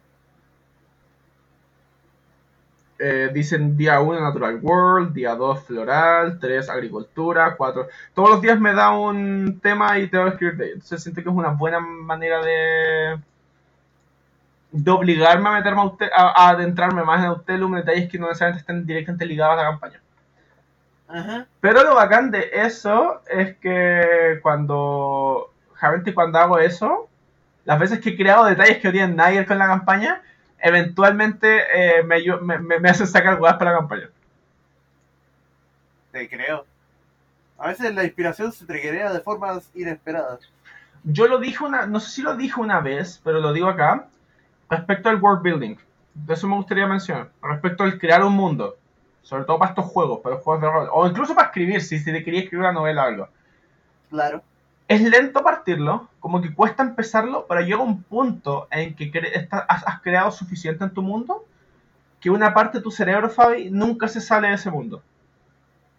[3.02, 7.88] Eh, dicen día 1 Natural World, día 2 Floral, 3 Agricultura, 4...
[8.14, 10.74] Todos los días me da un tema y tengo que escribir de ello.
[10.76, 13.20] Entonces siento que es una buena manera de...
[14.72, 18.20] de obligarme a meterme a, Aute- a- a adentrarme más en Autelum, en detalles que
[18.20, 20.00] no necesariamente estén directamente ligados a la campaña.
[21.08, 21.48] Ajá.
[21.60, 25.52] Pero lo bacán de eso es que cuando...
[25.82, 27.08] Realmente cuando hago eso,
[27.64, 30.22] las veces que he creado detalles que no tienen nada que ver con la campaña,
[30.60, 34.10] eventualmente eh, me, me, me- me hacen sacar huevas para la campaña.
[36.12, 36.66] Te creo.
[37.58, 40.40] A veces la inspiración se triguea de formas inesperadas.
[41.04, 44.08] Yo lo dije una, no sé si lo dije una vez, pero lo digo acá,
[44.70, 45.76] respecto al world building.
[46.14, 47.30] De eso me gustaría mencionar.
[47.42, 48.78] Respecto al crear un mundo.
[49.22, 50.90] Sobre todo para estos juegos, para los juegos de rol.
[50.92, 53.30] O incluso para escribir, si, si te quería escribir una novela o algo.
[54.10, 54.42] Claro.
[54.88, 59.60] Es lento partirlo, como que cuesta empezarlo, pero llega un punto en que cre- está-
[59.70, 61.46] has, has creado suficiente en tu mundo
[62.20, 65.04] que una parte de tu cerebro, Fabi, nunca se sale de ese mundo.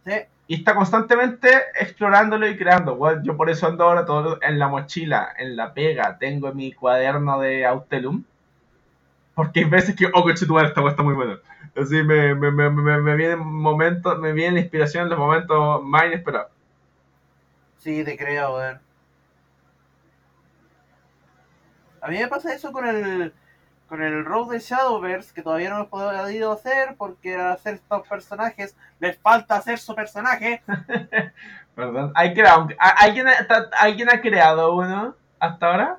[0.05, 0.13] Sí.
[0.49, 1.49] Y está constantemente
[1.79, 2.97] explorándolo y creando.
[2.97, 6.73] Bueno, yo por eso ando ahora todo en la mochila, en la pega, tengo mi
[6.73, 8.25] cuaderno de Autelum.
[9.41, 11.39] Porque hay veces que, oh, coche, tu madre, esta está muy buena.
[11.75, 16.05] Así me, me, me, me, vienen momentos, me viene la inspiración en los momentos más
[16.05, 16.53] inesperados.
[17.79, 18.79] Sí, te creo, weón.
[22.03, 23.33] A mí me pasa eso con el
[23.89, 28.07] con el road de Shadowverse, que todavía no hemos podido hacer, porque a hacer estos
[28.07, 30.63] personajes les falta hacer su personaje.
[31.75, 32.13] Perdón.
[32.15, 33.35] ¿Hay creado, ¿a- ¿alguien, ha,
[33.79, 35.99] ¿Alguien ha creado uno hasta ahora?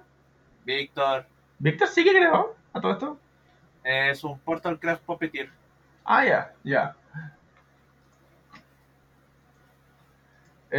[0.63, 1.25] Víctor
[1.57, 3.20] ¿Víctor sí que creó a todo esto?
[3.83, 5.49] Es un Portal Craft Puppeteer.
[6.05, 6.95] Ah, ya, ya.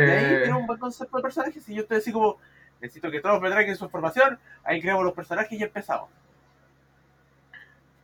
[0.00, 1.68] Y ahí Eh, tiene un buen concepto de personajes.
[1.68, 2.38] Y yo estoy así como,
[2.80, 4.38] necesito que todos me traigan su información.
[4.64, 6.11] Ahí creamos los personajes y empezamos.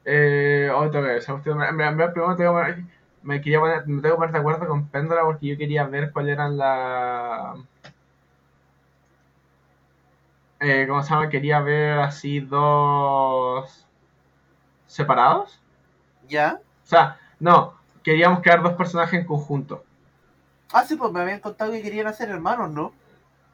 [0.05, 2.55] Eh, otra vez, me, me, me- primero tengo
[3.23, 6.13] me quería poner, me tengo que poner de acuerdo con Péndola porque yo quería ver
[6.13, 7.57] cuáles eran la
[10.61, 11.29] eh, ¿cómo se llama?
[11.29, 13.88] Quería ver así dos
[14.89, 15.61] separados.
[16.29, 16.61] ¿Ya?
[16.85, 19.85] O sea, no, queríamos crear dos personajes en conjunto.
[20.73, 22.93] Ah, sí, pues me habían contado que querían hacer hermanos, ¿no?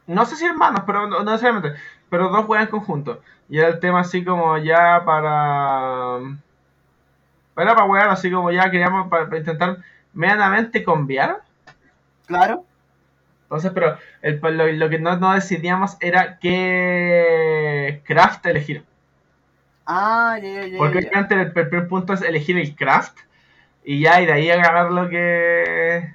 [0.07, 1.79] No sé si hermanos, pero no, no necesariamente.
[2.09, 3.21] Pero dos juegan en conjunto.
[3.49, 6.19] Y era el tema así como ya para.
[7.57, 9.79] Era para jugar así como ya queríamos para, para intentar
[10.13, 11.43] medianamente conviar.
[12.27, 12.65] Claro.
[13.45, 18.85] Entonces, pero el, lo, lo que no, no decidíamos era qué craft elegir.
[19.87, 20.79] Ah, ya, ya, ya.
[20.79, 23.19] Porque el, el primer punto es elegir el craft.
[23.85, 26.15] Y ya, y de ahí agarrar lo que.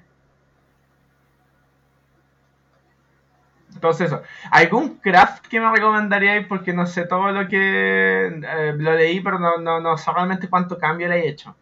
[3.73, 4.23] Entonces eso.
[4.51, 6.47] ¿Algún craft que me recomendaríais?
[6.47, 10.49] Porque no sé todo lo que eh, lo leí, pero no, no, no sé realmente
[10.49, 11.55] cuánto cambio le he hecho.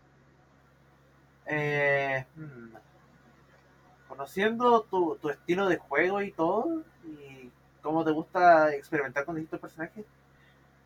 [1.46, 2.76] Eh, hmm.
[4.08, 7.52] Conociendo tu, tu estilo de juego y todo, y
[7.82, 10.06] cómo te gusta experimentar con distintos personajes,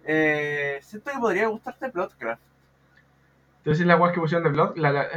[0.05, 2.41] eh, siento que podría gustarte Bloodcraft.
[3.57, 5.07] Entonces las guas que pusieron de Blood, la, la-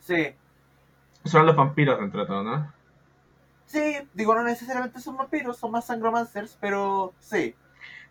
[0.00, 0.34] Sí,
[1.24, 2.72] son los vampiros dentro de todo, ¿no?
[3.66, 7.54] sí, digo, no necesariamente son vampiros, son más sangromancers, pero sí,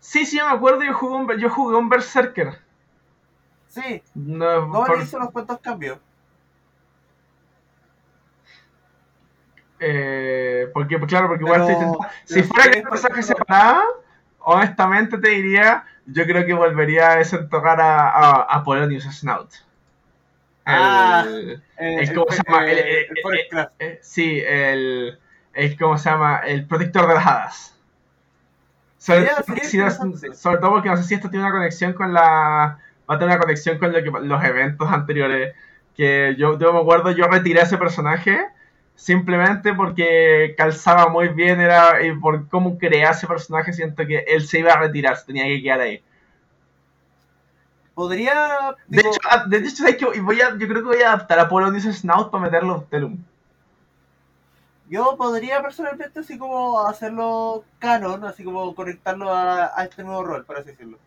[0.01, 2.59] Sí, sí, yo me acuerdo, yo jugué un, yo jugué un Berserker.
[3.67, 4.03] sí.
[4.13, 5.97] No, No por- hizo unos cuantos cambios.
[9.79, 13.81] Eh, porque, claro, porque Pero- igual Si pero fuera que el personaje separado,
[14.45, 19.51] honestamente te diría, yo creo que volvería a desentocar a, a, a Polonius Snout.
[19.53, 19.61] El,
[20.67, 21.25] Ah.
[21.27, 22.65] Eh, el- ¿cómo se llama?
[22.65, 23.73] El- el- el Forestcraft.
[23.79, 25.19] eh, sí, el,
[25.53, 26.39] el, ¿cómo se llama?
[26.39, 27.71] El protector de las hadas.
[28.97, 32.79] Si no- sobre todo porque no sé si esto tiene una conexión con la...
[33.07, 35.53] Va a tener una conexión con lo que, los eventos anteriores.
[35.95, 38.47] Que yo, yo me acuerdo, yo retiré a ese personaje
[38.95, 44.19] simplemente porque calzaba muy bien era y por cómo creé a ese personaje siento que
[44.27, 46.03] él se iba a retirar, se tenía que quedar ahí.
[47.93, 48.75] Podría.
[48.87, 50.07] De digo, hecho, ah, de hecho ¿sabes qué?
[50.15, 52.85] Y voy a, yo creo que voy a adaptar a Polonius Snout para meterlo en
[52.87, 53.17] Telum.
[54.87, 60.45] Yo podría personalmente así como hacerlo canon, así como conectarlo a, a este nuevo rol,
[60.45, 60.99] por así decirlo.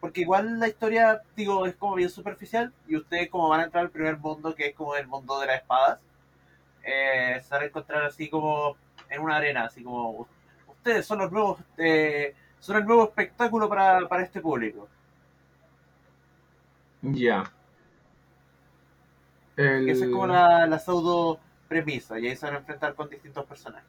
[0.00, 3.84] Porque igual la historia, digo, es como bien superficial y ustedes como van a entrar
[3.84, 6.00] al primer mundo, que es como el mundo de las espadas,
[6.82, 8.76] eh, se van a encontrar así como
[9.08, 10.28] en una arena, así como
[10.66, 14.88] ustedes, son los nuevos, eh, son el nuevo espectáculo para, para este público.
[17.02, 17.52] Ya.
[19.56, 22.94] El- Que esa es como la, la pseudo premisa, y ahí se van a enfrentar
[22.94, 23.88] con distintos personajes.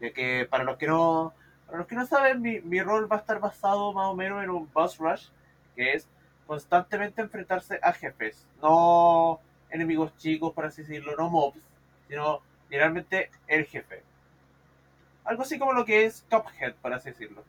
[0.00, 1.32] Ya que para los que no,
[1.66, 4.42] para los que no saben, mi, mi rol va a estar basado más o menos
[4.42, 5.28] en un boss rush,
[5.76, 6.08] que es
[6.46, 9.40] constantemente enfrentarse a jefes, no
[9.72, 11.58] enemigos chicos, por así decirlo, no mobs,
[12.08, 14.04] sino literalmente el jefe.
[15.24, 17.42] Algo así como lo que es Cuphead, por así decirlo.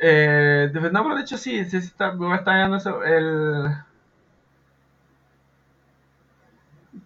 [0.00, 3.02] Eh, de- no, pero de hecho sí, sí está, me está viendo eso.
[3.04, 3.68] El...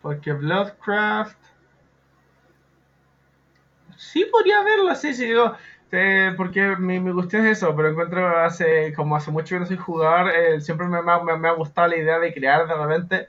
[0.00, 1.36] Porque Bloodcraft.
[3.96, 5.54] Sí, podría verlo, sí, sí, digo.
[5.92, 9.66] Eh, porque mi, mi cuestión es eso, pero encuentro hace como hace mucho que no
[9.66, 13.28] soy jugador, eh, siempre me, me- me- ha gustado la idea de crear de repente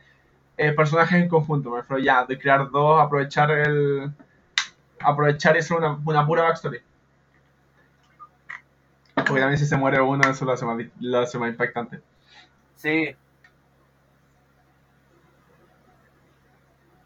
[0.58, 1.72] eh, personajes en conjunto.
[1.72, 4.12] Me refiero ya, de crear dos, aprovechar el.
[5.02, 6.80] aprovechar y hacer una, una pura backstory.
[9.16, 12.02] Porque también si se muere uno, eso lo hace más, lo hace más impactante.
[12.76, 13.16] Sí,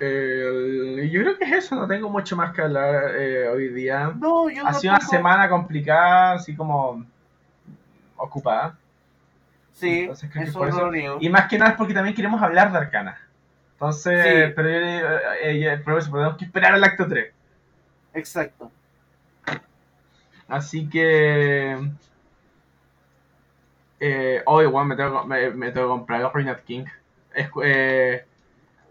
[0.03, 4.11] Eh, yo creo que es eso, no tengo mucho más que hablar eh, hoy día.
[4.17, 7.05] no, yo Ha sido una semana complicada, así como
[8.17, 8.75] ocupada.
[9.73, 11.17] Sí, Entonces creo que eso eso- lo niego.
[11.21, 13.19] Y más que nada es porque también queremos hablar de Arcana.
[13.73, 14.53] Entonces, Sí.
[14.55, 17.31] pero eh, por eso tenemos que esperar al acto 3.
[18.15, 18.71] Exacto.
[20.47, 21.77] Así que.
[23.99, 26.85] Eh, oh, igual me tengo, me, me tengo que comprar Ruined King.
[27.33, 28.25] Es, eh,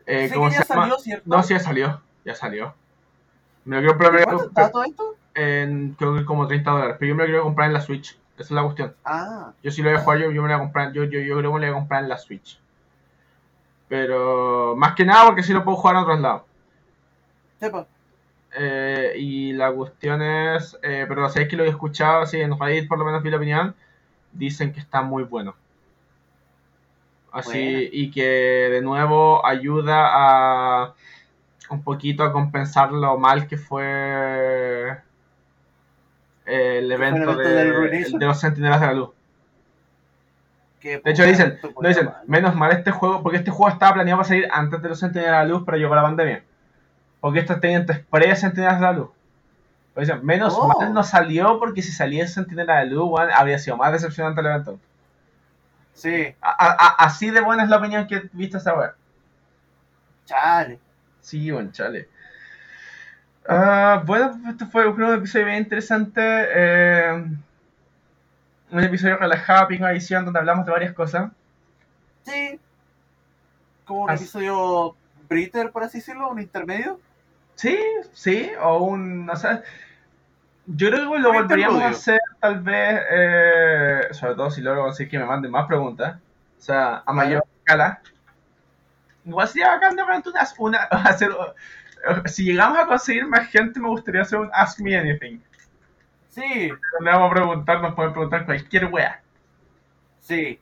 [0.06, 0.28] eh,
[0.64, 1.24] salió, ¿cierto?
[1.28, 2.02] No, sí, ya salió.
[2.24, 2.74] Ya salió.
[3.64, 5.18] Me lo quiero comprar ¿Cuánto está todo esto?
[5.34, 6.96] en creo que como 30 dólares.
[6.98, 8.18] Pero yo me lo quiero comprar en la Switch.
[8.34, 8.94] Esa es la cuestión.
[9.04, 10.92] Ah, Yo si lo voy a jugar, yo, yo me lo voy a comprar.
[10.92, 12.60] Yo, yo, yo creo que me lo voy a comprar en la Switch.
[13.88, 16.42] Pero más que nada porque sí lo puedo jugar en otros lados.
[17.60, 17.86] sepa.
[18.52, 22.88] Eh, y la cuestión es, eh, pero sabéis que lo he escuchado, así en Reddit
[22.88, 23.76] por lo menos vi la opinión,
[24.32, 25.54] dicen que está muy bueno.
[27.32, 30.94] Así, y que de nuevo ayuda a
[31.70, 34.98] un poquito a compensar lo mal que fue
[36.46, 39.10] el evento, evento de, los Centinelas de la Luz.
[40.82, 44.28] De hecho dicen, no dicen, menos mal este juego, porque este juego estaba planeado para
[44.28, 46.42] salir antes de los Centinelas de la Luz, pero llegó la pandemia.
[47.20, 49.10] Porque estos tenían pre Centinelas de la Luz.
[49.94, 50.68] Pero dicen, menos Oh.
[50.68, 54.46] mal no salió, porque si salía Centinela de la Luz, habría sido más decepcionante el
[54.46, 54.78] evento.
[56.00, 58.94] Sí, A- a- a- así de buena es la opinión que viste esa weá.
[60.24, 60.78] chale.
[61.20, 62.08] Sí, bueno, chale.
[63.46, 66.20] Ah, bueno, este fue un episodio bien interesante.
[66.22, 67.24] eh,
[68.70, 71.30] un episodio relajado, Pigma Edición, donde hablamos de varias cosas.
[72.24, 72.58] Sí.
[73.84, 74.94] Como un episodio
[75.28, 77.00] Britter, por así decirlo, un intermedio.
[77.56, 77.76] Sí,
[78.12, 79.62] sí, o un, no sé,
[80.66, 84.82] yo creo que lo Un volveríamos a hacer tal vez, eh, sobre todo si logro
[84.84, 86.16] conseguir que me manden más preguntas,
[86.58, 88.00] o sea, a mayor escala.
[89.24, 91.30] Igual sería bacán de repente una, una- hacer,
[92.26, 95.40] si llegamos a conseguir más gente me gustaría hacer un Ask Me Anything.
[96.30, 96.68] Sí,
[96.98, 99.20] Donde vamos a preguntar, nos pueden preguntar cualquier wea.
[100.20, 100.58] sí.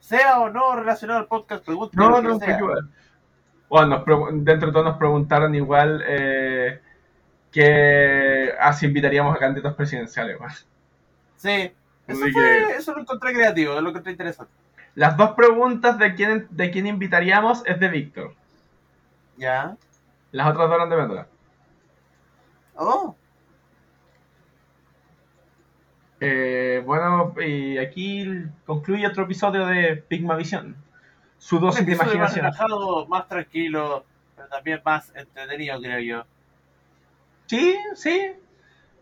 [0.00, 2.58] Sea o no relacionado al podcast, pregunta No, no, sea.
[3.70, 6.80] Bueno, nos dentro de todo nos preguntaron igual eh,
[7.54, 10.38] que ah, si invitaríamos a candidatos presidenciales.
[10.40, 10.52] weón.
[11.36, 11.72] Sí.
[12.06, 14.52] Eso, Así fue, que- eso lo encontré creativo, es lo que encontré interesante.
[14.96, 18.34] Las dos preguntas de quién, de quién invitaríamos es de Víctor.
[19.36, 19.76] Ya.
[20.32, 21.26] Las otras dos eran de Vendora.
[22.74, 23.14] Oh,
[26.20, 28.26] Eh, bueno, y aquí
[28.64, 30.76] concluye otro episodio de Pigmavisión.
[31.38, 32.44] Su dosis de episodio más imaginación.
[32.70, 36.26] relajado, más tranquilo, pero también más entretenido, creo yo.
[37.46, 38.32] Sí, sí.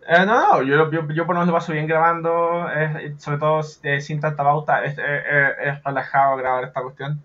[0.09, 3.39] Eh, no, no, yo, yo, yo por lo menos lo paso bien grabando, eh, sobre
[3.39, 7.23] todo eh, sin tanta pauta, es, eh, es relajado grabar esta cuestión.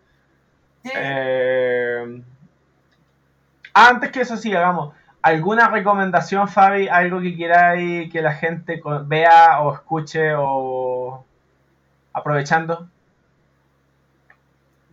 [0.83, 0.91] Sí.
[0.93, 2.21] Eh,
[3.73, 6.87] antes que eso sí, hagamos, ¿alguna recomendación, Fabi?
[6.87, 11.25] ¿Algo que queráis que la gente vea o escuche o
[12.13, 12.87] aprovechando?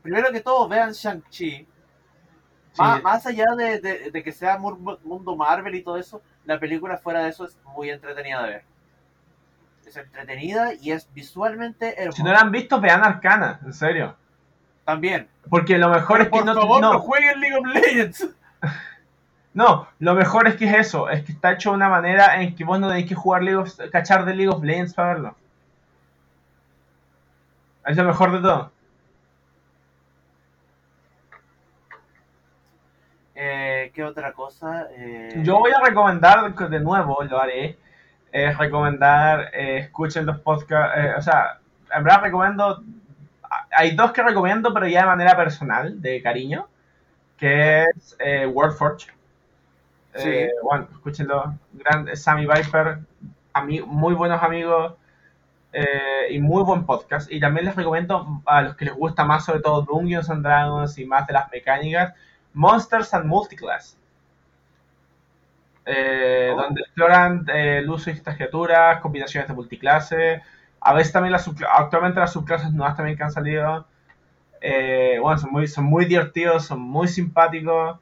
[0.03, 1.66] Primero que todo, vean Shang-Chi.
[2.75, 2.83] Sí.
[3.03, 7.20] Más, allá de, de- de que sea mundo Marvel y todo eso, la película fuera
[7.22, 8.64] de eso es muy entretenida de ver.
[9.87, 12.16] Es entretenida y es visualmente hermosa.
[12.16, 14.16] Si no la han visto, vean Arcana, en serio.
[14.85, 15.29] También.
[15.49, 16.93] Porque lo mejor es que no, favor, no.
[16.95, 18.29] no, jueguen League of Legends.
[19.55, 22.57] no, lo mejor es que es eso, es que está hecho de una manera en
[22.57, 25.37] que vos no tenés que jugar League of, cachar de League of Legends para verlo.
[27.87, 28.72] Es lo mejor de todo.
[33.47, 34.89] Eh, ¿Qué otra cosa?
[34.97, 37.77] Eh, Yo voy a recomendar, de nuevo lo haré,
[38.33, 41.59] es recomendar, eh, escuchen los podcasts, eh, o sea,
[41.95, 42.83] en verdad recomiendo,
[43.71, 46.69] hay dos que recomiendo, pero ya de manera personal, de cariño,
[47.37, 49.09] que es eh, Wordforge.
[50.15, 50.29] Sí.
[50.31, 53.01] Eh, bueno, escúchenlo, gran, Sammy Viper,
[53.53, 54.95] ami- muy buenos amigos
[55.73, 57.31] eh, y muy buen podcast.
[57.31, 60.97] Y también les recomiendo a los que les gusta más, sobre todo Dungeons and Dragons
[60.99, 62.15] y más de las mecánicas,
[62.55, 63.99] Monsters and Multiclass.
[65.87, 66.57] Eh, Oh.
[66.57, 70.43] Donde exploran eh, el uso de estas criaturas, combinaciones de multiclase.
[70.81, 73.87] A veces también las actualmente las subclases nuevas también que han salido.
[74.63, 77.99] eh, bueno, son muy, son muy divertidos, son muy simpáticos.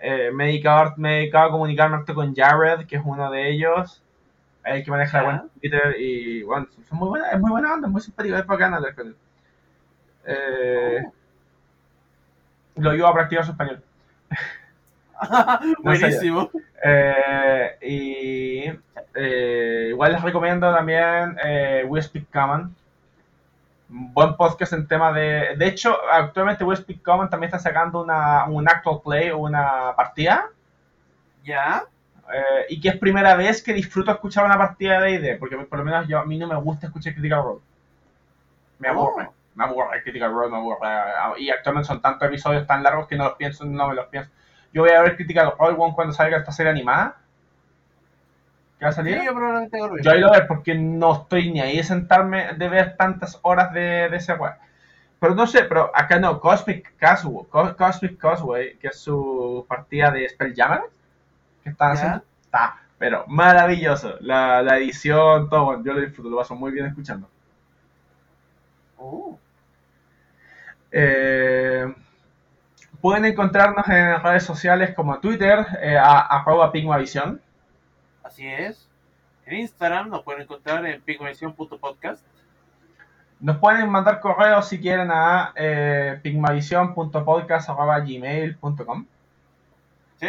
[0.00, 3.50] Eh, me, he dedicado, me he dedicado a comunicarme con Jared, que es uno de
[3.50, 4.02] ellos,
[4.64, 5.96] el que maneja la Twitter.
[6.00, 8.94] Y bueno, son muy buenas, es muy buena onda, es muy simpático, es bacán hablar
[8.96, 9.16] con él.
[12.76, 13.82] Lo ayudo a practicar su español.
[15.82, 16.50] Buenísimo.
[16.84, 18.64] Eh, y
[19.14, 22.74] eh, igual les recomiendo también eh, We Speak Common.
[23.88, 25.56] Buen podcast en tema de.
[25.56, 30.50] De hecho, actualmente We Speak Common también está sacando una, un actual play, una partida.
[31.44, 31.84] ¿Ya?
[32.32, 35.78] eh, y que es primera vez que disfruto escuchar una partida de ID, porque por
[35.78, 37.60] lo menos yo, a mí no me gusta escuchar Critical Role.
[38.78, 39.35] Me aburre, Oh.
[39.56, 40.88] Me aburre Critical Role, me aburre.
[41.38, 44.30] Y actualmente son tantos episodios tan largos que no los pienso, no me los pienso.
[44.72, 47.16] Yo voy a ver Critical Role cuando salga esta serie animada.
[48.78, 49.18] ¿Qué va a salir?
[49.18, 52.52] Sí, yo probablemente lo Yo ahí lo veo porque no estoy ni ahí de sentarme
[52.54, 54.54] de ver tantas horas de, de ese weón.
[55.20, 60.10] Pero no sé, pero acá no, Cosmic Causeway, Co- Cosmic Causeway, que es su partida
[60.10, 60.82] de Spelljammer,
[61.64, 61.94] que están Ya.
[61.94, 64.16] haciendo, está, pero maravilloso.
[64.20, 67.28] La, la edición, todo, yo lo disfruto, lo paso muy bien escuchando.
[68.98, 69.36] Uh,
[70.98, 71.94] Eh,
[73.02, 77.42] pueden encontrarnos en redes sociales como Twitter, eh, a, arroba Pigmavisión.
[78.22, 78.88] así es.
[79.44, 82.24] En Instagram nos pueden encontrar en pigmavisión.podcast.
[83.40, 89.06] Nos pueden mandar correos si quieren a eh, pigmavision.podcast.gmail.com
[90.18, 90.28] ¿Sí?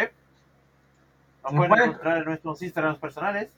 [1.42, 3.48] Nos Nos pueden pueden- encontrar en nuestros Instagrams personales.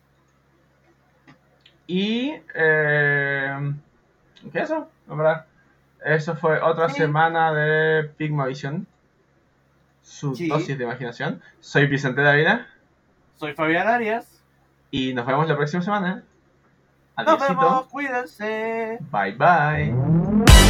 [1.89, 2.35] Y...
[2.55, 3.73] Eh,
[4.53, 4.89] ¿Qué eso?
[5.09, 5.47] La verdad.
[6.05, 6.97] Eso fue otra Sí.
[6.97, 8.87] semana de Pigmavision.
[10.03, 10.49] Su Sí.
[10.49, 11.43] dosis de imaginación.
[11.61, 12.67] Soy Vicente Davila
[13.37, 14.41] Soy Fabián Arias.
[14.91, 16.23] y nos vemos la próxima semana.
[17.19, 17.61] Nos Adiósito.
[17.61, 18.99] vemos, cuídense.
[19.11, 20.70] Bye bye.